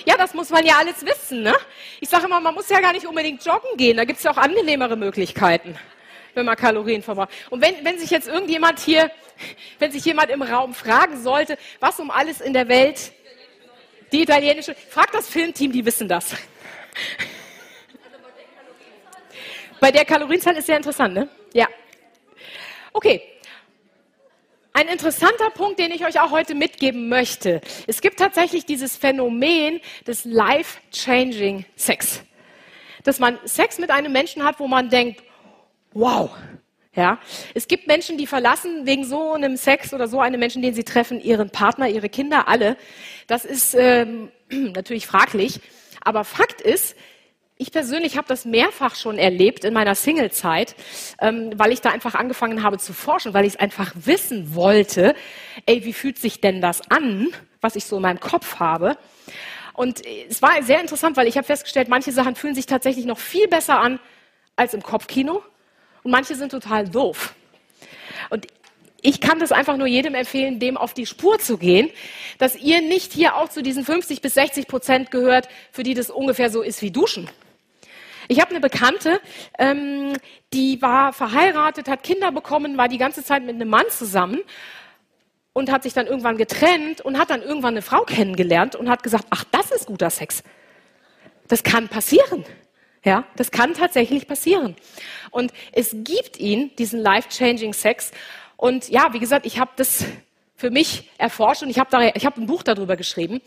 ja, 0.09 0.17
das 0.17 0.33
muss 0.33 0.49
man 0.49 0.65
ja 0.65 0.79
alles 0.79 1.05
wissen. 1.05 1.43
Ne? 1.43 1.55
Ich 2.01 2.09
sage 2.09 2.25
immer, 2.25 2.41
man 2.41 2.55
muss 2.55 2.71
ja 2.71 2.81
gar 2.81 2.95
nicht 2.95 3.07
unbedingt 3.07 3.45
joggen 3.45 3.77
gehen. 3.77 3.99
Da 3.99 4.07
gibt 4.07 4.17
es 4.17 4.25
ja 4.25 4.31
auch 4.31 4.39
angenehmere 4.39 4.97
Möglichkeiten, 4.97 5.79
wenn 6.33 6.47
man 6.47 6.57
Kalorien 6.57 7.03
verbraucht. 7.03 7.29
Und 7.51 7.61
wenn, 7.61 7.85
wenn 7.85 7.99
sich 7.99 8.09
jetzt 8.09 8.27
irgendjemand 8.27 8.79
hier, 8.79 9.11
wenn 9.79 9.93
sich 9.93 10.03
jemand 10.07 10.31
im 10.31 10.41
Raum 10.41 10.73
fragen 10.73 11.23
sollte, 11.23 11.59
was 11.79 12.01
um 12.01 12.11
alles 12.11 12.41
in 12.41 12.55
der 12.55 12.69
Welt 12.69 13.13
die 14.11 14.23
italienische, 14.23 14.75
fragt 14.75 15.15
das 15.15 15.29
Filmteam, 15.29 15.73
die 15.73 15.85
wissen 15.85 16.09
das. 16.09 16.35
Bei 19.79 19.93
der 19.93 20.07
Kalorienzahl 20.07 20.57
ist 20.57 20.67
sehr 20.69 20.79
interessant, 20.79 21.13
ne? 21.13 21.29
Ja. 21.53 21.69
Okay, 22.95 23.38
ein 24.79 24.87
interessanter 24.87 25.51
Punkt, 25.51 25.81
den 25.81 25.91
ich 25.91 26.05
euch 26.05 26.21
auch 26.21 26.31
heute 26.31 26.55
mitgeben 26.55 27.09
möchte. 27.09 27.61
Es 27.89 28.01
gibt 28.01 28.21
tatsächlich 28.21 28.65
dieses 28.65 28.97
Phänomen 28.97 29.81
des 30.07 30.25
life-changing 30.25 31.65
Sex. 31.75 32.23
Dass 33.03 33.19
man 33.19 33.39
Sex 33.45 33.79
mit 33.79 33.91
einem 33.91 34.13
Menschen 34.13 34.45
hat, 34.45 34.61
wo 34.61 34.69
man 34.69 34.89
denkt, 34.89 35.25
wow. 35.93 36.31
Ja, 36.95 37.19
es 37.55 37.67
gibt 37.69 37.87
Menschen, 37.87 38.19
die 38.19 38.27
verlassen 38.27 38.87
wegen 38.87 39.05
so 39.05 39.33
einem 39.33 39.57
Sex 39.57 39.93
oder 39.93 40.09
so 40.09 40.21
einem 40.21 40.39
Menschen, 40.41 40.63
den 40.63 40.75
sie 40.75 40.85
treffen, 40.85 41.21
ihren 41.21 41.51
Partner, 41.51 41.89
ihre 41.89 42.09
Kinder, 42.09 42.49
alle. 42.49 42.77
Das 43.27 43.45
ist 43.45 43.75
ähm, 43.75 44.31
natürlich 44.51 45.07
fraglich. 45.07 45.61
Aber 46.03 46.25
Fakt 46.25 46.61
ist, 46.61 46.97
ich 47.59 47.73
persönlich 47.73 48.17
habe 48.17 48.29
das 48.29 48.45
mehrfach 48.45 48.95
schon 48.95 49.19
erlebt 49.19 49.65
in 49.65 49.75
meiner 49.75 49.97
Single-Zeit, 49.97 50.77
ähm, 51.21 51.51
weil 51.57 51.73
ich 51.73 51.81
da 51.81 51.91
einfach 51.91 52.15
angefangen 52.15 52.63
habe 52.63 52.79
zu 52.79 52.93
forschen, 52.93 53.35
weil 53.35 53.45
ich 53.45 53.55
es 53.55 53.61
einfach 53.61 53.93
wissen 53.97 54.55
wollte, 54.55 55.15
ey, 55.67 55.85
wie 55.85 55.93
fühlt 55.93 56.19
sich 56.19 56.41
denn 56.41 56.61
das 56.61 56.89
an, 56.89 57.29
was 57.61 57.75
ich 57.75 57.85
so 57.85 57.97
in 57.97 58.03
meinem 58.03 58.21
Kopf 58.21 58.61
habe. 58.61 58.97
Und 59.75 60.03
es 60.07 60.41
war 60.41 60.63
sehr 60.63 60.81
interessant, 60.81 61.17
weil 61.17 61.27
ich 61.27 61.37
habe 61.37 61.47
festgestellt, 61.47 61.89
manche 61.89 62.13
Sachen 62.13 62.37
fühlen 62.37 62.55
sich 62.55 62.67
tatsächlich 62.67 63.07
noch 63.07 63.19
viel 63.19 63.49
besser 63.49 63.81
an 63.81 63.99
als 64.55 64.75
im 64.75 64.83
Kopfkino 64.83 65.43
und 66.05 66.11
manche 66.13 66.37
sind 66.37 66.51
total 66.51 66.89
doof. 66.89 67.35
Und 68.31 68.47
ich 69.03 69.21
kann 69.21 69.39
das 69.39 69.53
einfach 69.53 69.77
nur 69.77 69.87
jedem 69.87 70.15
empfehlen, 70.15 70.59
dem 70.59 70.77
auf 70.77 70.95
die 70.95 71.07
Spur 71.07 71.39
zu 71.39 71.59
gehen, 71.59 71.91
dass 72.39 72.57
ihr 72.57 72.83
nicht 72.83 73.13
hier 73.13 73.37
auch 73.37 73.49
zu 73.49 73.63
diesen 73.63 73.85
50 73.85 74.21
bis 74.21 74.35
60 74.35 74.67
Prozent 74.67 75.11
gehört, 75.11 75.49
für 75.73 75.83
die 75.83 75.95
das 75.95 76.11
ungefähr 76.11 76.51
so 76.51 76.63
ist 76.63 76.83
wie 76.83 76.91
Duschen. 76.91 77.29
Ich 78.29 78.41
habe 78.41 78.51
eine 78.51 78.61
Bekannte, 78.61 79.21
ähm, 79.59 80.13
die 80.53 80.81
war 80.83 81.15
verheiratet, 81.15 81.89
hat 81.89 82.03
Kinder 82.03 82.31
bekommen, 82.31 82.77
war 82.77 82.89
die 82.89 82.99
ganze 82.99 83.25
Zeit 83.25 83.43
mit 83.43 83.55
einem 83.55 83.71
Mann 83.71 83.87
zusammen 83.89 84.41
und 85.55 85.73
hat 85.73 85.83
sich 85.83 85.95
dann 85.95 86.07
irgendwann 86.07 86.37
getrennt 86.37 87.01
und 87.01 87.19
hat 87.19 87.31
dann 87.31 87.43
irgendwann 87.43 87.75
eine 87.75 87.83
Frau 87.83 88.03
kennengelernt 88.03 88.77
und 88.77 88.91
hat 88.91 89.03
gesagt, 89.03 89.27
ach, 89.31 89.45
das 89.51 89.71
ist 89.71 89.87
guter 89.87 90.11
Sex. 90.11 90.43
Das 91.49 91.63
kann 91.63 91.89
passieren. 91.89 92.45
Ja, 93.03 93.25
das 93.37 93.51
kann 93.51 93.73
tatsächlich 93.73 94.29
passieren. 94.29 94.77
Und 95.31 95.53
es 95.73 95.97
gibt 96.05 96.39
ihn, 96.39 96.71
diesen 96.77 97.01
life-changing 97.01 97.73
Sex. 97.73 98.11
Und 98.57 98.89
ja, 98.89 99.13
wie 99.15 99.21
gesagt, 99.21 99.47
ich 99.47 99.59
habe 99.59 99.71
das 99.77 100.05
für 100.59 100.71
mich 100.73 101.09
erforscht 101.19 101.63
und 101.63 101.71
ich 101.71 101.79
habe 101.79 101.97
hab 101.97 102.37
ein 102.37 102.47
Buch 102.47 102.65
darüber 102.65 102.97
geschrieben 102.97 103.41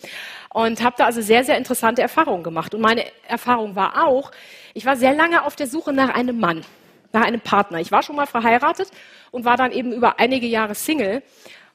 und 0.53 0.81
habe 0.81 0.95
da 0.97 1.05
also 1.05 1.21
sehr, 1.21 1.43
sehr 1.43 1.57
interessante 1.57 2.01
Erfahrungen 2.01 2.41
gemacht. 2.41 2.73
Und 2.73 2.79
meine 2.79 3.03
Erfahrung 3.27 3.75
war 3.75 4.07
auch, 4.07 4.31
ich 4.73 4.85
war 4.85 4.95
sehr 4.95 5.13
lange 5.13 5.43
auf 5.43 5.57
der 5.57 5.67
Suche 5.67 5.91
nach 5.91 6.15
einem 6.15 6.39
Mann, 6.39 6.63
nach 7.11 7.23
einem 7.23 7.41
Partner. 7.41 7.81
Ich 7.81 7.91
war 7.91 8.01
schon 8.01 8.15
mal 8.15 8.27
verheiratet 8.27 8.91
und 9.29 9.43
war 9.43 9.57
dann 9.57 9.73
eben 9.73 9.91
über 9.91 10.21
einige 10.21 10.47
Jahre 10.47 10.73
Single 10.73 11.21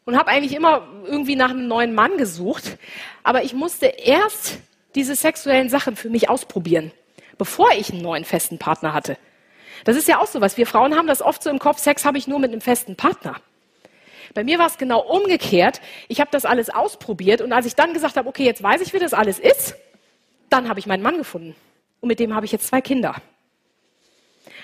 und 0.07 0.17
habe 0.17 0.31
eigentlich 0.31 0.55
immer 0.55 0.89
irgendwie 1.05 1.37
nach 1.37 1.51
einem 1.51 1.69
neuen 1.69 1.95
Mann 1.95 2.17
gesucht. 2.17 2.79
Aber 3.23 3.45
ich 3.45 3.53
musste 3.53 3.85
erst 3.87 4.59
diese 4.95 5.15
sexuellen 5.15 5.69
Sachen 5.69 5.97
für 5.97 6.09
mich 6.09 6.31
ausprobieren, 6.31 6.93
bevor 7.37 7.73
ich 7.73 7.93
einen 7.93 8.01
neuen 8.01 8.25
festen 8.25 8.59
Partner 8.59 8.95
hatte. 8.95 9.19
Das 9.85 9.97
ist 9.97 10.09
ja 10.09 10.19
auch 10.19 10.29
so 10.29 10.41
was. 10.41 10.57
Wir 10.57 10.67
Frauen 10.67 10.97
haben 10.97 11.07
das 11.07 11.21
oft 11.21 11.43
so 11.43 11.51
im 11.51 11.59
Kopf, 11.59 11.77
Sex 11.77 12.07
habe 12.07 12.17
ich 12.17 12.27
nur 12.27 12.39
mit 12.39 12.53
einem 12.53 12.63
festen 12.63 12.97
Partner. 12.97 13.37
Bei 14.35 14.45
mir 14.45 14.59
war 14.59 14.67
es 14.67 14.79
genau 14.79 15.01
umgekehrt. 15.01 15.81
Ich 16.09 16.21
habe 16.21 16.31
das 16.31 16.45
alles 16.45 16.71
ausprobiert 16.71 17.41
und 17.41 17.53
als 17.53 17.67
ich 17.67 17.75
dann 17.75 17.93
gesagt 17.93 18.17
habe, 18.17 18.29
okay, 18.29 18.45
jetzt 18.45 18.63
weiß 18.63 18.81
ich, 18.81 18.93
wie 18.93 18.99
das 18.99 19.15
alles 19.15 19.39
ist, 19.39 19.77
dann 20.51 20.69
habe 20.69 20.81
ich 20.81 20.87
meinen 20.87 21.03
Mann 21.03 21.19
gefunden. 21.19 21.55
Und 22.01 22.09
mit 22.09 22.21
dem 22.21 22.35
habe 22.35 22.47
ich 22.47 22.53
jetzt 22.53 22.67
zwei 22.69 22.81
Kinder. 22.81 23.17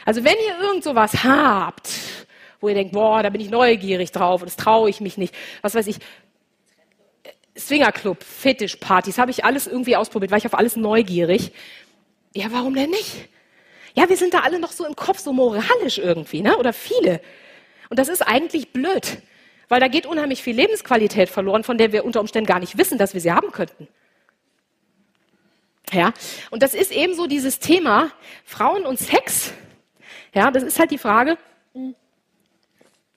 Also 0.05 0.25
wenn 0.25 0.37
ihr 0.47 0.61
irgend 0.61 0.85
sowas 0.85 1.25
habt, 1.25 1.89
wo 2.61 2.69
ihr 2.69 2.75
denkt, 2.75 2.93
boah, 2.93 3.23
da 3.23 3.31
bin 3.31 3.41
ich 3.41 3.51
neugierig 3.51 4.13
drauf 4.13 4.43
und 4.43 4.47
das 4.47 4.57
traue 4.57 4.91
ich 4.91 5.01
mich 5.01 5.19
nicht, 5.19 5.35
was 5.63 5.75
weiß 5.75 5.87
ich, 5.87 5.99
Swingerclub, 7.59 8.23
Fetischpartys, 8.23 9.19
habe 9.19 9.31
ich 9.31 9.45
alles 9.45 9.67
irgendwie 9.67 9.97
ausprobiert, 9.97 10.31
war 10.31 10.39
ich 10.39 10.47
auf 10.47 10.55
alles 10.55 10.77
neugierig. 10.77 11.53
Ja, 12.35 12.47
warum 12.51 12.75
denn 12.75 12.91
nicht? 12.91 13.29
Ja, 13.95 14.09
wir 14.09 14.17
sind 14.17 14.33
da 14.33 14.41
alle 14.41 14.59
noch 14.59 14.73
so 14.73 14.87
im 14.87 14.97
Kopf, 14.97 15.19
so 15.19 15.35
moralisch 15.35 15.99
irgendwie, 15.99 16.41
ne? 16.41 16.57
Oder 16.57 16.73
viele. 16.73 17.21
Und 17.91 17.99
das 17.99 18.09
ist 18.09 18.23
eigentlich 18.23 18.73
blöd. 18.73 19.19
Weil 19.73 19.81
da 19.81 19.89
geht 19.89 20.05
unheimlich 20.05 20.43
viel 20.43 20.55
Lebensqualität 20.55 21.31
verloren, 21.31 21.65
von 21.65 21.79
der 21.79 21.93
wir 21.93 22.05
unter 22.05 22.21
Umständen 22.21 22.47
gar 22.47 22.59
nicht 22.59 22.77
wissen, 22.77 22.99
dass 22.99 23.15
wir 23.15 23.23
sie 23.23 23.33
haben 23.33 23.53
könnten. 23.53 23.89
Ja, 25.91 26.13
und 26.51 26.63
das 26.63 26.75
ist 26.75 26.93
eben 26.93 27.15
so 27.15 27.27
dieses 27.27 27.59
Thema 27.59 28.13
Frauen 28.45 28.85
und 28.85 28.99
Sex. 28.99 29.55
Ja, 30.35 30.51
das 30.51 30.63
ist 30.63 30.79
halt 30.79 30.91
die 30.91 30.99
Frage, 30.99 31.39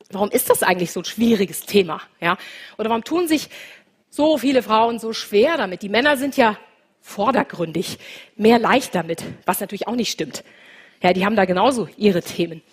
warum 0.09 0.31
ist 0.31 0.49
das 0.49 0.63
eigentlich 0.63 0.93
so 0.93 1.01
ein 1.01 1.03
schwieriges 1.03 1.65
Thema? 1.65 2.01
Ja, 2.21 2.37
oder 2.77 2.87
warum 2.87 3.03
tun 3.03 3.27
sich 3.27 3.49
so 4.09 4.37
viele 4.37 4.63
Frauen 4.63 4.97
so 4.97 5.11
schwer 5.11 5.57
damit? 5.57 5.81
Die 5.81 5.89
Männer 5.89 6.15
sind 6.15 6.37
ja 6.37 6.57
vordergründig 7.01 7.99
mehr 8.37 8.59
leicht 8.59 8.95
damit, 8.95 9.25
was 9.45 9.59
natürlich 9.59 9.89
auch 9.89 9.95
nicht 9.95 10.09
stimmt. 10.09 10.45
Ja, 11.05 11.13
die 11.13 11.23
haben 11.23 11.35
da 11.35 11.45
genauso 11.45 11.87
ihre 11.97 12.23
Themen. 12.23 12.63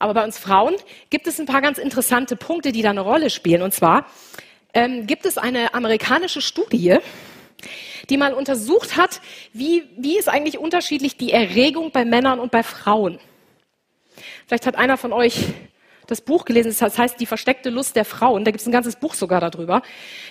Aber 0.00 0.12
bei 0.12 0.24
uns 0.24 0.38
Frauen 0.38 0.74
gibt 1.08 1.28
es 1.28 1.38
ein 1.38 1.46
paar 1.46 1.60
ganz 1.60 1.78
interessante 1.78 2.34
Punkte, 2.34 2.72
die 2.72 2.82
da 2.82 2.90
eine 2.90 3.00
Rolle 3.00 3.30
spielen. 3.30 3.62
Und 3.62 3.72
zwar 3.72 4.06
ähm, 4.74 5.06
gibt 5.06 5.24
es 5.24 5.38
eine 5.38 5.72
amerikanische 5.72 6.40
Studie, 6.40 6.96
die 8.10 8.16
mal 8.16 8.34
untersucht 8.34 8.96
hat, 8.96 9.20
wie, 9.52 9.84
wie 9.96 10.18
ist 10.18 10.28
eigentlich 10.28 10.58
unterschiedlich 10.58 11.16
die 11.16 11.30
Erregung 11.30 11.92
bei 11.92 12.04
Männern 12.04 12.40
und 12.40 12.50
bei 12.50 12.64
Frauen. 12.64 13.20
Vielleicht 14.48 14.66
hat 14.66 14.74
einer 14.74 14.96
von 14.96 15.12
euch 15.12 15.44
das 16.08 16.22
Buch 16.22 16.44
gelesen, 16.44 16.74
das 16.76 16.98
heißt 16.98 17.20
Die 17.20 17.26
versteckte 17.26 17.70
Lust 17.70 17.94
der 17.94 18.04
Frauen. 18.04 18.44
Da 18.44 18.50
gibt 18.50 18.62
es 18.62 18.66
ein 18.66 18.72
ganzes 18.72 18.96
Buch 18.96 19.14
sogar 19.14 19.40
darüber, 19.40 19.82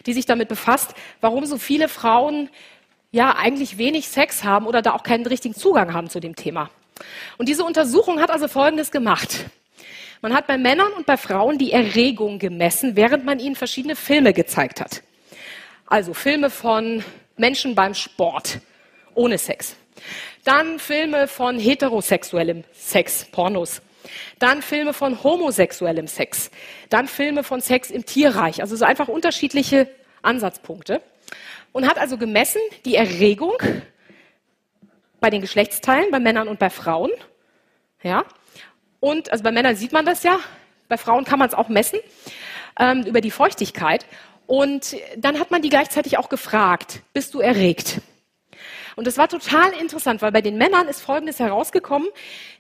die 0.06 0.12
sich 0.12 0.26
damit 0.26 0.50
befasst, 0.50 0.94
warum 1.22 1.46
so 1.46 1.58
viele 1.58 1.88
Frauen 1.88 2.50
ja 3.13 3.34
eigentlich 3.38 3.78
wenig 3.78 4.10
Sex 4.10 4.44
haben 4.44 4.68
oder 4.68 4.82
da 4.82 4.91
auch 4.91 5.04
keinen 5.04 5.26
richtigen 5.26 5.56
Zugang 5.56 5.94
haben 5.94 6.10
zu 6.10 6.20
dem 6.20 6.36
Thema. 6.36 6.70
Und 7.38 7.49
diese 7.49 7.63
Untersuchung 7.63 8.21
hat 8.21 8.29
also 8.29 8.47
Folgendes 8.47 8.91
gemacht. 8.91 9.45
Man 10.21 10.34
hat 10.34 10.47
bei 10.47 10.58
Männern 10.58 10.91
und 10.93 11.05
bei 11.05 11.17
Frauen 11.17 11.58
die 11.58 11.71
Erregung 11.71 12.39
gemessen, 12.39 12.95
während 12.95 13.25
man 13.25 13.39
ihnen 13.39 13.55
verschiedene 13.55 13.95
Filme 13.95 14.34
gezeigt 14.34 14.81
hat. 14.81 15.03
Also 15.86 16.13
Filme 16.13 16.49
von 16.49 17.03
Menschen 17.38 17.75
beim 17.75 17.93
Sport, 17.93 18.60
ohne 19.13 19.38
Sex. 19.38 19.75
Dann 20.43 20.79
Filme 20.79 21.27
von 21.27 21.60
heterosexuellem 21.60 22.63
Sex, 22.73 23.25
Pornos. 23.31 23.81
Dann 24.39 24.62
Filme 24.62 24.93
von 24.93 25.23
homosexuellem 25.23 26.08
Sex. 26.08 26.51
Dann 26.89 27.08
Filme 27.08 27.43
von 27.43 27.62
Sex 27.62 27.89
im 27.89 28.05
Tierreich. 28.05 28.62
Also 28.62 28.75
so 28.75 28.86
einfach 28.86 29.08
unterschiedliche 29.08 29.89
Ansatzpunkte. 30.21 31.01
Und 31.71 31.88
hat 31.88 31.97
also 31.97 32.17
gemessen 32.17 32.62
die 32.86 32.95
Erregung 32.95 33.58
bei 35.26 35.32
den 35.32 35.42
Geschlechtsteilen, 35.42 36.12
bei 36.12 36.20
Männern 36.20 36.48
und 36.48 36.60
bei 36.60 36.70
Frauen. 36.70 37.10
Ja. 38.04 38.26
Und 39.00 39.32
also 39.32 39.44
bei 39.44 39.52
Männern 39.52 39.76
sieht 39.76 39.92
man 39.92 40.06
das 40.06 40.22
ja, 40.22 40.38
bei 40.88 40.98
Frauen 40.98 41.26
kann 41.26 41.40
man 41.40 41.48
es 41.48 41.56
auch 41.56 41.68
messen 41.68 41.98
ähm, 42.80 43.02
über 43.08 43.22
die 43.22 43.32
Feuchtigkeit. 43.32 44.06
Und 44.46 44.96
dann 45.18 45.40
hat 45.40 45.50
man 45.50 45.64
die 45.64 45.70
gleichzeitig 45.70 46.20
auch 46.20 46.30
gefragt, 46.30 47.02
bist 47.14 47.34
du 47.34 47.40
erregt? 47.40 48.02
Und 48.96 49.08
das 49.08 49.18
war 49.18 49.28
total 49.28 49.72
interessant, 49.82 50.22
weil 50.22 50.32
bei 50.32 50.42
den 50.42 50.60
Männern 50.60 50.88
ist 50.88 51.02
Folgendes 51.02 51.40
herausgekommen. 51.40 52.08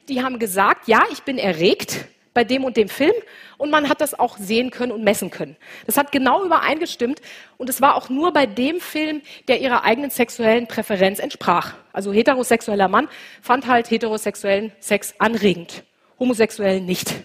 Die 0.09 0.23
haben 0.23 0.39
gesagt, 0.39 0.87
ja, 0.87 1.03
ich 1.11 1.21
bin 1.21 1.37
erregt 1.37 2.07
bei 2.35 2.43
dem 2.43 2.65
und 2.65 2.77
dem 2.77 2.89
Film 2.89 3.13
und 3.57 3.71
man 3.71 3.89
hat 3.89 4.01
das 4.01 4.13
auch 4.19 4.37
sehen 4.37 4.69
können 4.69 4.91
und 4.91 5.03
messen 5.03 5.31
können. 5.31 5.55
Das 5.87 5.97
hat 5.97 6.11
genau 6.11 6.43
übereingestimmt 6.43 7.21
und 7.57 7.69
es 7.69 7.81
war 7.81 7.95
auch 7.95 8.09
nur 8.09 8.33
bei 8.33 8.45
dem 8.45 8.79
Film, 8.79 9.21
der 9.47 9.61
ihrer 9.61 9.85
eigenen 9.85 10.11
sexuellen 10.11 10.67
Präferenz 10.67 11.17
entsprach. 11.17 11.73
Also 11.93 12.13
heterosexueller 12.13 12.89
Mann 12.89 13.07
fand 13.41 13.65
halt 13.65 13.89
heterosexuellen 13.89 14.73
Sex 14.79 15.15
anregend, 15.17 15.83
homosexuell 16.19 16.81
nicht. 16.81 17.15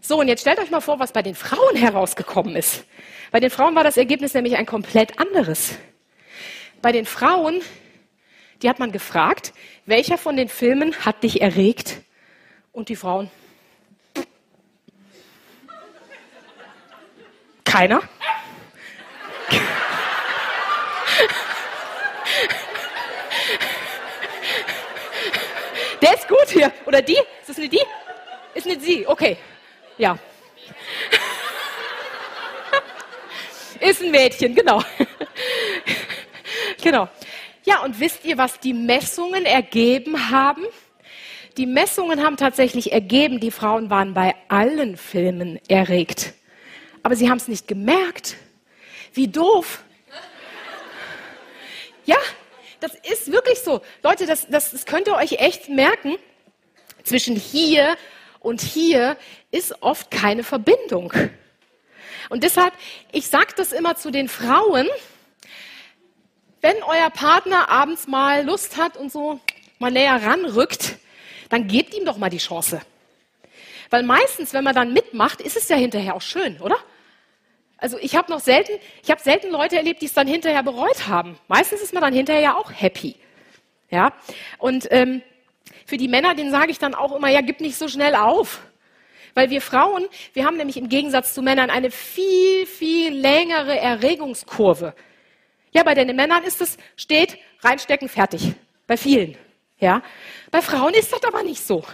So, 0.00 0.20
und 0.20 0.28
jetzt 0.28 0.40
stellt 0.40 0.58
euch 0.58 0.70
mal 0.70 0.80
vor, 0.80 0.98
was 0.98 1.12
bei 1.12 1.22
den 1.22 1.36
Frauen 1.36 1.76
herausgekommen 1.76 2.56
ist. 2.56 2.84
Bei 3.30 3.38
den 3.40 3.50
Frauen 3.50 3.76
war 3.76 3.84
das 3.84 3.96
Ergebnis 3.96 4.34
nämlich 4.34 4.56
ein 4.56 4.66
komplett 4.66 5.20
anderes. 5.20 5.76
Bei 6.82 6.90
den 6.90 7.06
Frauen, 7.06 7.60
die 8.60 8.68
hat 8.68 8.80
man 8.80 8.90
gefragt, 8.90 9.52
welcher 9.86 10.18
von 10.18 10.36
den 10.36 10.48
Filmen 10.48 10.94
hat 11.04 11.22
dich 11.22 11.40
erregt? 11.40 12.00
Und 12.72 12.88
die 12.88 12.96
Frauen, 12.96 13.30
Keiner? 17.68 18.00
Der 26.00 26.14
ist 26.14 26.28
gut 26.28 26.48
hier. 26.48 26.72
Oder 26.86 27.02
die? 27.02 27.18
Ist 27.40 27.48
das 27.48 27.58
nicht 27.58 27.74
die? 27.74 27.82
Ist 28.54 28.66
nicht 28.66 28.80
sie. 28.80 29.06
Okay. 29.06 29.36
Ja. 29.98 30.18
Ist 33.80 34.02
ein 34.02 34.10
Mädchen, 34.10 34.54
genau. 34.54 34.82
genau. 36.82 37.08
Ja, 37.64 37.82
und 37.82 38.00
wisst 38.00 38.24
ihr, 38.24 38.38
was 38.38 38.58
die 38.60 38.72
Messungen 38.72 39.44
ergeben 39.44 40.30
haben? 40.30 40.64
Die 41.58 41.66
Messungen 41.66 42.24
haben 42.24 42.38
tatsächlich 42.38 42.92
ergeben, 42.92 43.40
die 43.40 43.50
Frauen 43.50 43.90
waren 43.90 44.14
bei 44.14 44.34
allen 44.48 44.96
Filmen 44.96 45.60
erregt. 45.68 46.32
Aber 47.02 47.16
sie 47.16 47.30
haben 47.30 47.38
es 47.38 47.48
nicht 47.48 47.68
gemerkt. 47.68 48.36
Wie 49.12 49.28
doof. 49.28 49.82
Ja, 52.04 52.16
das 52.80 52.92
ist 53.10 53.32
wirklich 53.32 53.60
so. 53.60 53.82
Leute, 54.02 54.26
das, 54.26 54.46
das, 54.48 54.70
das 54.70 54.86
könnt 54.86 55.08
ihr 55.08 55.14
euch 55.14 55.32
echt 55.32 55.68
merken. 55.68 56.16
Zwischen 57.02 57.36
hier 57.36 57.96
und 58.40 58.60
hier 58.60 59.16
ist 59.50 59.82
oft 59.82 60.10
keine 60.10 60.44
Verbindung. 60.44 61.12
Und 62.28 62.44
deshalb, 62.44 62.74
ich 63.12 63.28
sage 63.28 63.54
das 63.56 63.72
immer 63.72 63.96
zu 63.96 64.10
den 64.10 64.28
Frauen, 64.28 64.86
wenn 66.60 66.82
euer 66.82 67.10
Partner 67.10 67.70
abends 67.70 68.06
mal 68.06 68.44
Lust 68.44 68.76
hat 68.76 68.96
und 68.96 69.12
so 69.12 69.40
mal 69.78 69.90
näher 69.90 70.22
ranrückt, 70.22 70.96
dann 71.48 71.68
gebt 71.68 71.94
ihm 71.94 72.04
doch 72.04 72.18
mal 72.18 72.30
die 72.30 72.38
Chance. 72.38 72.80
Weil 73.90 74.02
meistens, 74.02 74.52
wenn 74.52 74.64
man 74.64 74.74
dann 74.74 74.92
mitmacht, 74.92 75.40
ist 75.40 75.56
es 75.56 75.68
ja 75.68 75.76
hinterher 75.76 76.14
auch 76.14 76.22
schön, 76.22 76.60
oder? 76.60 76.76
Also 77.78 77.96
ich 78.00 78.16
habe 78.16 78.30
noch 78.30 78.40
selten, 78.40 78.72
ich 79.02 79.10
habe 79.10 79.20
selten 79.20 79.50
Leute 79.50 79.76
erlebt, 79.76 80.02
die 80.02 80.06
es 80.06 80.12
dann 80.12 80.26
hinterher 80.26 80.62
bereut 80.62 81.06
haben. 81.06 81.38
Meistens 81.46 81.80
ist 81.80 81.94
man 81.94 82.02
dann 82.02 82.12
hinterher 82.12 82.42
ja 82.42 82.56
auch 82.56 82.72
happy. 82.72 83.16
Ja. 83.90 84.12
Und 84.58 84.88
ähm, 84.90 85.22
für 85.86 85.96
die 85.96 86.08
Männer, 86.08 86.34
denen 86.34 86.50
sage 86.50 86.70
ich 86.70 86.78
dann 86.78 86.94
auch 86.94 87.14
immer, 87.14 87.28
ja, 87.28 87.40
gib 87.40 87.60
nicht 87.60 87.76
so 87.76 87.88
schnell 87.88 88.14
auf. 88.14 88.60
Weil 89.34 89.50
wir 89.50 89.62
Frauen, 89.62 90.06
wir 90.32 90.44
haben 90.44 90.56
nämlich 90.56 90.76
im 90.76 90.88
Gegensatz 90.88 91.32
zu 91.32 91.42
Männern 91.42 91.70
eine 91.70 91.92
viel, 91.92 92.66
viel 92.66 93.14
längere 93.14 93.78
Erregungskurve. 93.78 94.94
Ja, 95.70 95.84
bei 95.84 95.94
den 95.94 96.14
Männern 96.16 96.42
ist 96.42 96.60
es, 96.60 96.76
steht, 96.96 97.38
reinstecken, 97.60 98.08
fertig. 98.08 98.54
Bei 98.86 98.96
vielen. 98.96 99.36
Ja. 99.78 100.02
Bei 100.50 100.60
Frauen 100.60 100.94
ist 100.94 101.12
das 101.12 101.22
aber 101.22 101.44
nicht 101.44 101.64
so. 101.64 101.84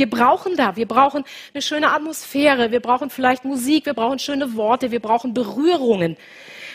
Wir 0.00 0.08
brauchen 0.08 0.56
da, 0.56 0.76
wir 0.76 0.88
brauchen 0.88 1.24
eine 1.52 1.60
schöne 1.60 1.90
Atmosphäre, 1.92 2.70
wir 2.70 2.80
brauchen 2.80 3.10
vielleicht 3.10 3.44
Musik, 3.44 3.84
wir 3.84 3.92
brauchen 3.92 4.18
schöne 4.18 4.56
Worte, 4.56 4.90
wir 4.90 5.00
brauchen 5.00 5.34
Berührungen. 5.34 6.16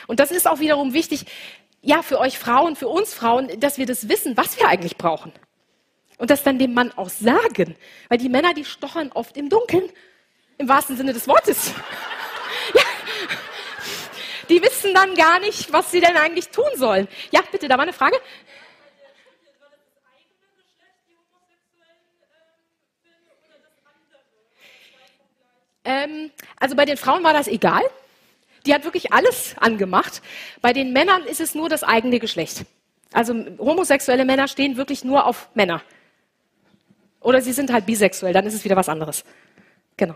Und 0.06 0.20
das 0.20 0.30
ist 0.30 0.48
auch 0.48 0.60
wiederum 0.60 0.94
wichtig, 0.94 1.26
ja, 1.82 2.04
für 2.04 2.20
euch 2.20 2.38
Frauen, 2.38 2.76
für 2.76 2.88
uns 2.88 3.16
Frauen, 3.16 3.60
dass 3.60 3.80
wir 3.80 3.88
das 3.88 4.10
wissen, 4.10 4.38
was 4.38 4.60
wir 4.60 4.68
eigentlich 4.68 4.98
brauchen. 4.98 5.32
Und 6.20 6.30
das 6.30 6.44
dann 6.44 6.60
dem 6.60 6.76
Mann 6.76 6.92
auch 6.96 7.10
sagen. 7.10 7.76
Weil 8.10 8.20
die 8.20 8.30
Männer, 8.30 8.54
die 8.54 8.64
stochern 8.64 9.12
oft 9.12 9.36
im 9.38 9.50
Dunkeln. 9.50 9.90
Im 10.60 10.70
wahrsten 10.70 10.96
Sinne 10.96 11.12
des 11.12 11.28
Wortes. 11.28 11.74
ja. 12.76 12.84
Die 14.50 14.62
wissen 14.62 14.94
dann 14.94 15.16
gar 15.16 15.40
nicht, 15.40 15.74
was 15.74 15.90
sie 15.90 16.00
denn 16.00 16.16
eigentlich 16.16 16.50
tun 16.50 16.70
sollen. 16.76 17.08
Ja, 17.32 17.42
bitte, 17.52 17.68
da 17.68 17.76
war 17.76 17.86
eine 17.86 17.94
Frage. 17.94 18.18
Ähm, 25.86 26.32
also 26.60 26.76
bei 26.76 26.86
den 26.86 26.98
Frauen 26.98 27.24
war 27.24 27.34
das 27.34 27.48
egal. 27.48 27.82
Die 28.66 28.74
hat 28.74 28.84
wirklich 28.84 29.14
alles 29.14 29.56
angemacht. 29.60 30.22
Bei 30.62 30.74
den 30.74 30.92
Männern 30.92 31.24
ist 31.24 31.40
es 31.40 31.56
nur 31.56 31.70
das 31.70 31.84
eigene 31.84 32.20
Geschlecht. 32.20 32.66
Also 33.14 33.34
homosexuelle 33.60 34.26
Männer 34.26 34.48
stehen 34.48 34.76
wirklich 34.76 35.04
nur 35.04 35.26
auf 35.26 35.50
Männer. 35.54 35.82
Oder 37.22 37.42
sie 37.42 37.54
sind 37.54 37.72
halt 37.72 37.86
bisexuell, 37.86 38.34
dann 38.34 38.46
ist 38.46 38.56
es 38.56 38.64
wieder 38.64 38.76
was 38.76 38.90
anderes. 38.90 39.24
Genau. 39.98 40.16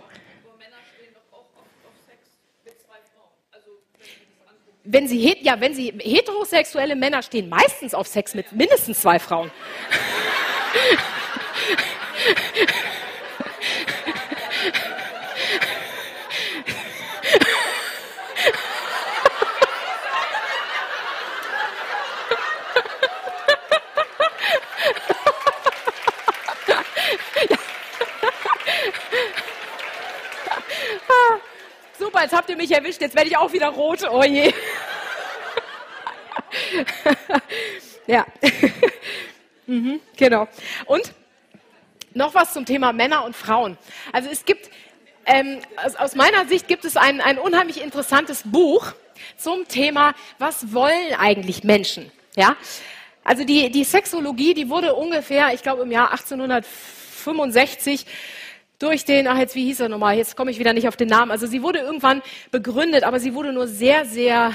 wenn 4.91 5.07
sie, 5.07 5.37
ja, 5.41 5.59
wenn 5.61 5.75
sie 5.75 5.93
heterosexuelle 5.99 6.95
Männer 6.95 7.21
stehen 7.21 7.47
meistens 7.47 7.93
auf 7.93 8.07
Sex 8.07 8.33
mit 8.33 8.51
mindestens 8.51 9.01
zwei 9.01 9.19
Frauen. 9.19 9.51
Super, 31.97 32.23
jetzt 32.23 32.33
habt 32.49 32.57
ihr 32.59 32.67
mich 32.67 32.75
erwischt, 32.75 32.99
jetzt 33.01 33.15
werde 33.15 33.29
ich 33.29 33.37
auch 33.37 33.53
wieder 33.53 33.67
rot. 33.67 34.03
Oh 34.09 34.23
je. 34.23 34.51
ja. 38.07 38.25
mhm, 39.67 39.99
genau. 40.17 40.47
Und 40.85 41.13
noch 42.15 42.33
was 42.33 42.53
zum 42.53 42.65
Thema 42.65 42.91
Männer 42.91 43.23
und 43.23 43.35
Frauen. 43.35 43.77
Also 44.11 44.29
es 44.31 44.45
gibt, 44.45 44.71
ähm, 45.27 45.59
aus, 45.99 46.15
meiner 46.15 46.47
Sicht 46.47 46.67
gibt 46.67 46.85
es 46.85 46.97
ein, 46.97 47.21
ein 47.21 47.37
unheimlich 47.37 47.83
interessantes 47.83 48.41
Buch 48.45 48.93
zum 49.37 49.67
Thema, 49.67 50.15
was 50.39 50.73
wollen 50.73 51.13
eigentlich 51.19 51.63
Menschen? 51.63 52.11
Ja? 52.35 52.57
Also 53.23 53.43
die, 53.43 53.69
die 53.69 53.83
Sexologie, 53.83 54.55
die 54.55 54.69
wurde 54.69 54.95
ungefähr, 54.95 55.53
ich 55.53 55.61
glaube 55.61 55.83
im 55.83 55.91
Jahr 55.91 56.09
1865 56.11 58.07
durch 58.79 59.03
den, 59.03 59.27
ach 59.27 59.37
jetzt, 59.37 59.55
wie 59.55 59.65
hieß 59.65 59.81
er 59.81 59.89
nochmal, 59.89 60.17
jetzt 60.17 60.35
komme 60.35 60.51
ich 60.51 60.59
wieder 60.59 60.73
nicht 60.73 60.87
auf 60.87 60.95
den 60.95 61.09
Namen. 61.09 61.31
Also 61.31 61.45
sie 61.45 61.61
wurde 61.61 61.79
irgendwann 61.79 62.21
begründet, 62.49 63.03
aber 63.03 63.19
sie 63.19 63.35
wurde 63.35 63.51
nur 63.51 63.67
sehr, 63.67 64.05
sehr 64.05 64.53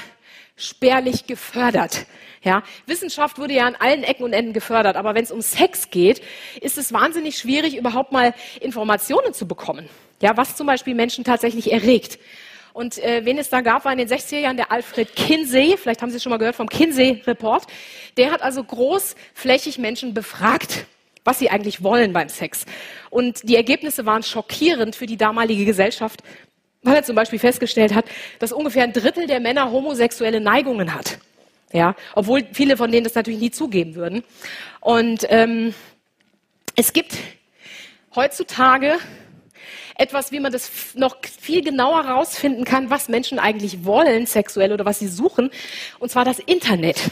spärlich 0.56 1.26
gefördert. 1.26 2.06
Ja, 2.42 2.62
Wissenschaft 2.87 3.38
wurde 3.38 3.54
ja 3.54 3.66
an 3.66 3.76
allen 3.76 4.02
Ecken 4.02 4.24
und 4.24 4.32
Enden 4.32 4.52
gefördert, 4.52 4.96
aber 4.96 5.14
wenn 5.14 5.24
es 5.24 5.30
um 5.30 5.40
Sex 5.40 5.90
geht, 5.90 6.22
ist 6.60 6.76
es 6.78 6.92
wahnsinnig 6.92 7.38
schwierig, 7.38 7.76
überhaupt 7.76 8.12
mal 8.12 8.34
Informationen 8.60 9.32
zu 9.32 9.46
bekommen. 9.46 9.88
Ja, 10.20 10.37
was 10.37 10.56
zum 10.56 10.66
Beispiel 10.66 10.94
Menschen 10.94 11.24
tatsächlich 11.24 11.72
erregt. 11.72 12.18
Und 12.72 12.98
äh, 12.98 13.24
wen 13.24 13.38
es 13.38 13.50
da 13.50 13.60
gab, 13.60 13.84
war 13.84 13.92
in 13.92 13.98
den 13.98 14.08
60er 14.08 14.38
Jahren 14.38 14.56
der 14.56 14.72
Alfred 14.72 15.14
Kinsey. 15.14 15.76
Vielleicht 15.78 16.02
haben 16.02 16.10
Sie 16.10 16.16
es 16.16 16.22
schon 16.22 16.30
mal 16.30 16.38
gehört 16.38 16.56
vom 16.56 16.68
Kinsey-Report. 16.68 17.64
Der 18.16 18.32
hat 18.32 18.42
also 18.42 18.64
großflächig 18.64 19.78
Menschen 19.78 20.12
befragt 20.12 20.87
was 21.24 21.38
sie 21.38 21.50
eigentlich 21.50 21.82
wollen 21.82 22.12
beim 22.12 22.28
Sex. 22.28 22.64
Und 23.10 23.48
die 23.48 23.56
Ergebnisse 23.56 24.06
waren 24.06 24.22
schockierend 24.22 24.94
für 24.94 25.06
die 25.06 25.16
damalige 25.16 25.64
Gesellschaft, 25.64 26.22
weil 26.82 26.96
er 26.96 27.02
zum 27.02 27.16
Beispiel 27.16 27.38
festgestellt 27.38 27.94
hat, 27.94 28.04
dass 28.38 28.52
ungefähr 28.52 28.84
ein 28.84 28.92
Drittel 28.92 29.26
der 29.26 29.40
Männer 29.40 29.70
homosexuelle 29.70 30.40
Neigungen 30.40 30.94
hat. 30.94 31.18
Ja, 31.72 31.96
obwohl 32.14 32.46
viele 32.52 32.76
von 32.76 32.92
denen 32.92 33.02
das 33.02 33.16
natürlich 33.16 33.40
nie 33.40 33.50
zugeben 33.50 33.96
würden. 33.96 34.22
Und 34.80 35.26
ähm, 35.28 35.74
es 36.76 36.92
gibt 36.92 37.16
heutzutage 38.14 38.98
etwas, 39.96 40.30
wie 40.32 40.40
man 40.40 40.52
das 40.52 40.70
noch 40.94 41.16
viel 41.40 41.62
genauer 41.62 42.04
herausfinden 42.04 42.64
kann, 42.64 42.90
was 42.90 43.08
Menschen 43.08 43.38
eigentlich 43.38 43.84
wollen 43.84 44.26
sexuell 44.26 44.72
oder 44.72 44.84
was 44.84 44.98
sie 44.98 45.08
suchen, 45.08 45.50
und 45.98 46.10
zwar 46.10 46.24
das 46.24 46.38
Internet. 46.38 47.10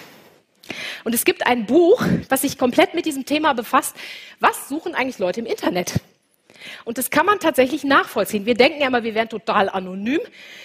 Und 1.05 1.15
es 1.15 1.25
gibt 1.25 1.47
ein 1.47 1.67
Buch, 1.67 2.05
das 2.29 2.43
sich 2.43 2.59
komplett 2.59 2.95
mit 2.95 3.07
diesem 3.07 3.25
Thema 3.25 3.53
befasst. 3.53 3.97
Was 4.41 4.69
suchen 4.69 4.95
eigentlich 4.95 5.19
Leute 5.19 5.41
im 5.41 5.47
Internet? 5.47 6.01
Und 6.85 6.99
das 6.99 7.11
kann 7.11 7.27
man 7.27 7.39
tatsächlich 7.39 7.85
nachvollziehen. 7.85 8.47
Wir 8.47 8.55
denken 8.55 8.81
ja 8.81 8.87
immer, 8.87 9.03
wir 9.03 9.15
wären 9.15 9.29
total 9.29 9.69
anonym. 9.69 10.21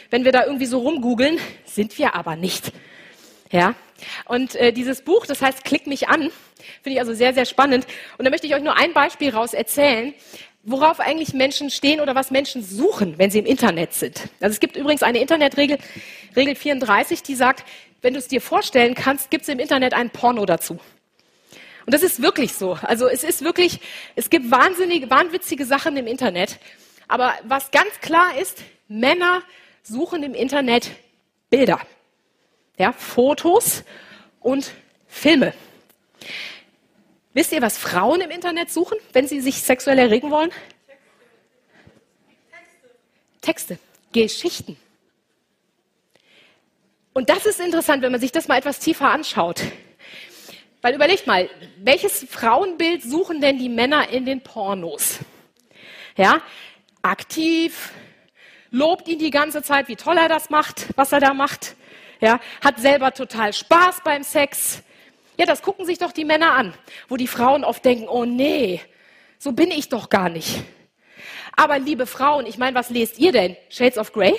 Wenn 0.09 0.25
wir 0.25 0.31
da 0.31 0.45
irgendwie 0.45 0.65
so 0.65 0.79
rumgoogeln, 0.79 1.39
sind 1.65 1.97
wir 1.97 2.15
aber 2.15 2.35
nicht. 2.35 2.71
Ja. 3.51 3.75
Und 4.25 4.55
äh, 4.55 4.71
dieses 4.71 5.01
Buch, 5.01 5.25
das 5.25 5.41
heißt 5.41 5.63
Klick 5.63 5.87
mich 5.87 6.07
an, 6.07 6.29
finde 6.81 6.95
ich 6.95 6.99
also 6.99 7.13
sehr, 7.13 7.33
sehr 7.33 7.45
spannend. 7.45 7.87
Und 8.17 8.25
da 8.25 8.29
möchte 8.29 8.47
ich 8.47 8.53
euch 8.53 8.63
nur 8.63 8.77
ein 8.77 8.93
Beispiel 8.93 9.29
raus 9.29 9.53
erzählen, 9.53 10.13
worauf 10.63 10.99
eigentlich 10.99 11.33
Menschen 11.33 11.69
stehen 11.69 12.01
oder 12.01 12.13
was 12.13 12.29
Menschen 12.29 12.61
suchen, 12.61 13.17
wenn 13.17 13.31
sie 13.31 13.39
im 13.39 13.45
Internet 13.45 13.93
sind. 13.93 14.27
Also 14.41 14.53
es 14.53 14.59
gibt 14.59 14.75
übrigens 14.75 15.01
eine 15.01 15.19
Internetregel, 15.19 15.77
Regel 16.35 16.55
34, 16.55 17.23
die 17.23 17.35
sagt, 17.35 17.63
wenn 18.07 18.13
du 18.13 18.19
es 18.19 18.29
dir 18.29 18.39
vorstellen 18.39 18.95
kannst, 18.95 19.29
gibt 19.29 19.41
es 19.41 19.49
im 19.49 19.59
Internet 19.59 19.93
ein 19.93 20.09
Porno 20.09 20.45
dazu. 20.45 20.79
Und 21.85 21.93
das 21.93 22.03
ist 22.03 22.21
wirklich 22.21 22.53
so. 22.53 22.79
Also 22.81 23.09
es 23.09 23.21
ist 23.25 23.43
wirklich, 23.43 23.81
es 24.15 24.29
gibt 24.29 24.49
wahnsinnige, 24.49 25.09
wahnwitzige 25.09 25.65
Sachen 25.65 25.97
im 25.97 26.07
Internet. 26.07 26.57
Aber 27.09 27.33
was 27.43 27.69
ganz 27.69 27.99
klar 27.99 28.37
ist, 28.39 28.63
Männer 28.87 29.43
suchen 29.83 30.23
im 30.23 30.33
Internet 30.33 30.91
Bilder. 31.49 31.81
Ja, 32.77 32.93
Fotos 32.93 33.83
und 34.39 34.71
Filme. 35.09 35.53
Wisst 37.33 37.51
ihr, 37.51 37.61
was 37.61 37.77
Frauen 37.77 38.21
im 38.21 38.31
Internet 38.31 38.71
suchen, 38.71 38.97
wenn 39.11 39.27
sie 39.27 39.41
sich 39.41 39.61
sexuell 39.61 39.99
erregen 39.99 40.31
wollen? 40.31 40.51
Texte, 43.41 43.77
Geschichten. 44.13 44.77
Und 47.17 47.31
das 47.31 47.47
ist 47.47 47.59
interessant, 47.59 48.03
wenn 48.03 48.11
man 48.11 48.21
sich 48.21 48.31
das 48.31 48.47
mal 48.47 48.59
etwas 48.59 48.77
tiefer 48.77 49.09
anschaut. 49.09 49.63
Weil 50.83 50.93
überlegt 50.93 51.25
mal, 51.25 51.49
welches 51.79 52.23
Frauenbild 52.29 53.01
suchen 53.01 53.41
denn 53.41 53.57
die 53.57 53.69
Männer 53.69 54.09
in 54.09 54.23
den 54.23 54.41
Pornos? 54.41 55.17
Ja, 56.15 56.43
aktiv, 57.01 57.91
lobt 58.69 59.07
ihn 59.07 59.17
die 59.17 59.31
ganze 59.31 59.63
Zeit, 59.63 59.87
wie 59.87 59.95
toll 59.95 60.15
er 60.15 60.29
das 60.29 60.51
macht, 60.51 60.95
was 60.95 61.11
er 61.11 61.19
da 61.19 61.33
macht. 61.33 61.75
Ja, 62.21 62.39
hat 62.63 62.77
selber 62.77 63.11
total 63.11 63.51
Spaß 63.51 64.01
beim 64.03 64.21
Sex. 64.21 64.83
Ja, 65.37 65.47
das 65.47 65.63
gucken 65.63 65.87
sich 65.87 65.97
doch 65.97 66.11
die 66.11 66.23
Männer 66.23 66.53
an, 66.53 66.75
wo 67.07 67.17
die 67.17 67.25
Frauen 67.25 67.63
oft 67.63 67.83
denken, 67.83 68.07
oh 68.07 68.25
nee, 68.25 68.79
so 69.39 69.53
bin 69.53 69.71
ich 69.71 69.89
doch 69.89 70.09
gar 70.09 70.29
nicht. 70.29 70.61
Aber 71.55 71.79
liebe 71.79 72.05
Frauen, 72.05 72.45
ich 72.45 72.59
meine, 72.59 72.75
was 72.75 72.91
lest 72.91 73.17
ihr 73.17 73.31
denn? 73.31 73.57
Shades 73.69 73.97
of 73.97 74.13
Grey? 74.13 74.35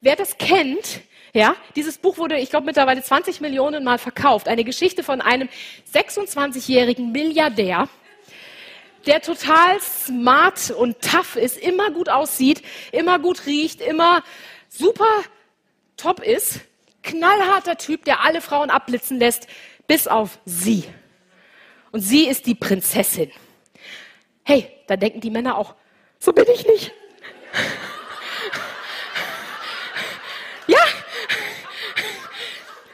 Wer 0.00 0.14
das 0.14 0.38
kennt, 0.38 1.00
ja, 1.34 1.56
dieses 1.74 1.98
Buch 1.98 2.18
wurde, 2.18 2.38
ich 2.38 2.50
glaube, 2.50 2.66
mittlerweile 2.66 3.02
20 3.02 3.40
Millionen 3.40 3.82
Mal 3.82 3.98
verkauft. 3.98 4.46
Eine 4.48 4.64
Geschichte 4.64 5.02
von 5.02 5.20
einem 5.20 5.48
26-jährigen 5.92 7.10
Milliardär, 7.10 7.88
der 9.06 9.20
total 9.20 9.80
smart 9.80 10.70
und 10.70 11.00
tough 11.00 11.36
ist, 11.36 11.58
immer 11.58 11.90
gut 11.90 12.08
aussieht, 12.08 12.62
immer 12.92 13.18
gut 13.18 13.46
riecht, 13.46 13.80
immer 13.80 14.22
super 14.68 15.22
top 15.96 16.20
ist. 16.20 16.60
Knallharter 17.02 17.76
Typ, 17.76 18.04
der 18.04 18.24
alle 18.24 18.40
Frauen 18.40 18.70
abblitzen 18.70 19.18
lässt, 19.18 19.48
bis 19.86 20.06
auf 20.06 20.38
sie. 20.44 20.84
Und 21.90 22.00
sie 22.00 22.28
ist 22.28 22.46
die 22.46 22.54
Prinzessin. 22.54 23.32
Hey, 24.44 24.70
da 24.86 24.96
denken 24.96 25.20
die 25.20 25.30
Männer 25.30 25.58
auch, 25.58 25.74
so 26.18 26.32
bin 26.32 26.46
ich 26.52 26.66
nicht. 26.66 26.92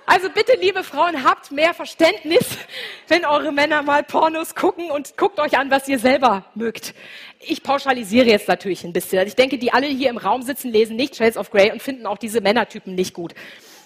Also 0.06 0.28
bitte, 0.28 0.52
liebe 0.60 0.84
Frauen, 0.84 1.24
habt 1.24 1.50
mehr 1.50 1.72
Verständnis, 1.72 2.44
wenn 3.08 3.24
eure 3.24 3.52
Männer 3.52 3.82
mal 3.82 4.02
Pornos 4.02 4.54
gucken 4.54 4.90
und 4.90 5.16
guckt 5.16 5.38
euch 5.40 5.56
an, 5.56 5.70
was 5.70 5.88
ihr 5.88 5.98
selber 5.98 6.44
mögt. 6.54 6.94
Ich 7.40 7.62
pauschalisiere 7.62 8.26
jetzt 8.26 8.46
natürlich 8.48 8.84
ein 8.84 8.92
bisschen. 8.92 9.26
Ich 9.26 9.34
denke, 9.34 9.56
die 9.56 9.72
alle 9.72 9.86
hier 9.86 10.10
im 10.10 10.18
Raum 10.18 10.42
sitzen, 10.42 10.70
lesen 10.70 10.96
nicht 10.96 11.16
Shades 11.16 11.38
of 11.38 11.50
Grey 11.50 11.72
und 11.72 11.82
finden 11.82 12.06
auch 12.06 12.18
diese 12.18 12.42
Männertypen 12.42 12.94
nicht 12.94 13.14
gut. 13.14 13.34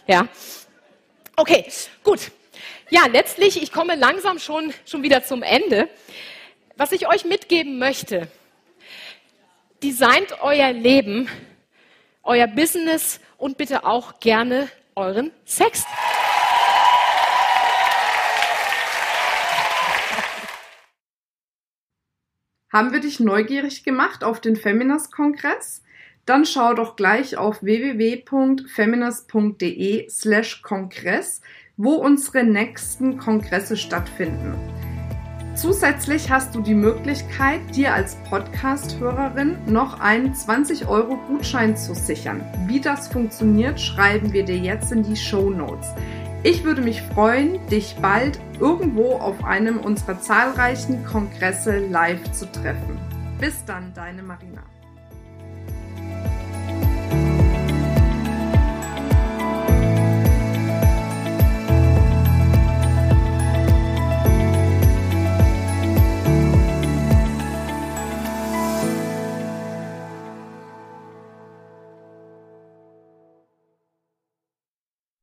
Ja. 0.08 0.26
Okay, 1.36 1.66
gut. 2.02 2.32
Ja, 2.90 3.06
letztlich, 3.06 3.62
ich 3.62 3.70
komme 3.70 3.94
langsam 3.94 4.40
schon, 4.40 4.72
schon 4.86 5.02
wieder 5.04 5.22
zum 5.22 5.42
Ende. 5.44 5.88
Was 6.76 6.90
ich 6.90 7.06
euch 7.08 7.24
mitgeben 7.24 7.78
möchte, 7.78 8.28
designt 9.82 10.42
euer 10.42 10.72
Leben, 10.72 11.28
euer 12.24 12.48
Business 12.48 13.20
und 13.36 13.56
bitte 13.56 13.84
auch 13.84 14.18
gerne 14.18 14.68
euren 14.96 15.30
Sex. 15.44 15.84
Haben 22.70 22.92
wir 22.92 23.00
dich 23.00 23.18
neugierig 23.18 23.82
gemacht 23.82 24.22
auf 24.22 24.40
den 24.40 24.54
Feminist-Kongress? 24.54 25.82
Dann 26.26 26.44
schau 26.44 26.74
doch 26.74 26.96
gleich 26.96 27.38
auf 27.38 27.62
www.feminist.de 27.62 30.10
slash 30.10 30.60
Kongress, 30.60 31.40
wo 31.78 31.92
unsere 31.92 32.44
nächsten 32.44 33.16
Kongresse 33.16 33.78
stattfinden. 33.78 34.52
Zusätzlich 35.54 36.30
hast 36.30 36.54
du 36.54 36.60
die 36.60 36.74
Möglichkeit, 36.74 37.62
dir 37.74 37.94
als 37.94 38.16
Podcast-Hörerin 38.28 39.56
noch 39.66 40.00
einen 40.00 40.34
20-Euro-Gutschein 40.34 41.74
zu 41.74 41.94
sichern. 41.94 42.44
Wie 42.66 42.82
das 42.82 43.08
funktioniert, 43.08 43.80
schreiben 43.80 44.34
wir 44.34 44.44
dir 44.44 44.58
jetzt 44.58 44.92
in 44.92 45.02
die 45.02 45.16
Show 45.16 45.48
Notes. 45.48 45.88
Ich 46.44 46.62
würde 46.62 46.82
mich 46.82 47.02
freuen, 47.02 47.58
dich 47.66 47.96
bald 48.00 48.38
irgendwo 48.60 49.14
auf 49.14 49.44
einem 49.44 49.80
unserer 49.80 50.20
zahlreichen 50.20 51.04
Kongresse 51.04 51.78
live 51.78 52.30
zu 52.30 52.46
treffen. 52.52 52.96
Bis 53.40 53.64
dann, 53.64 53.92
deine 53.92 54.22
Marina. 54.22 54.62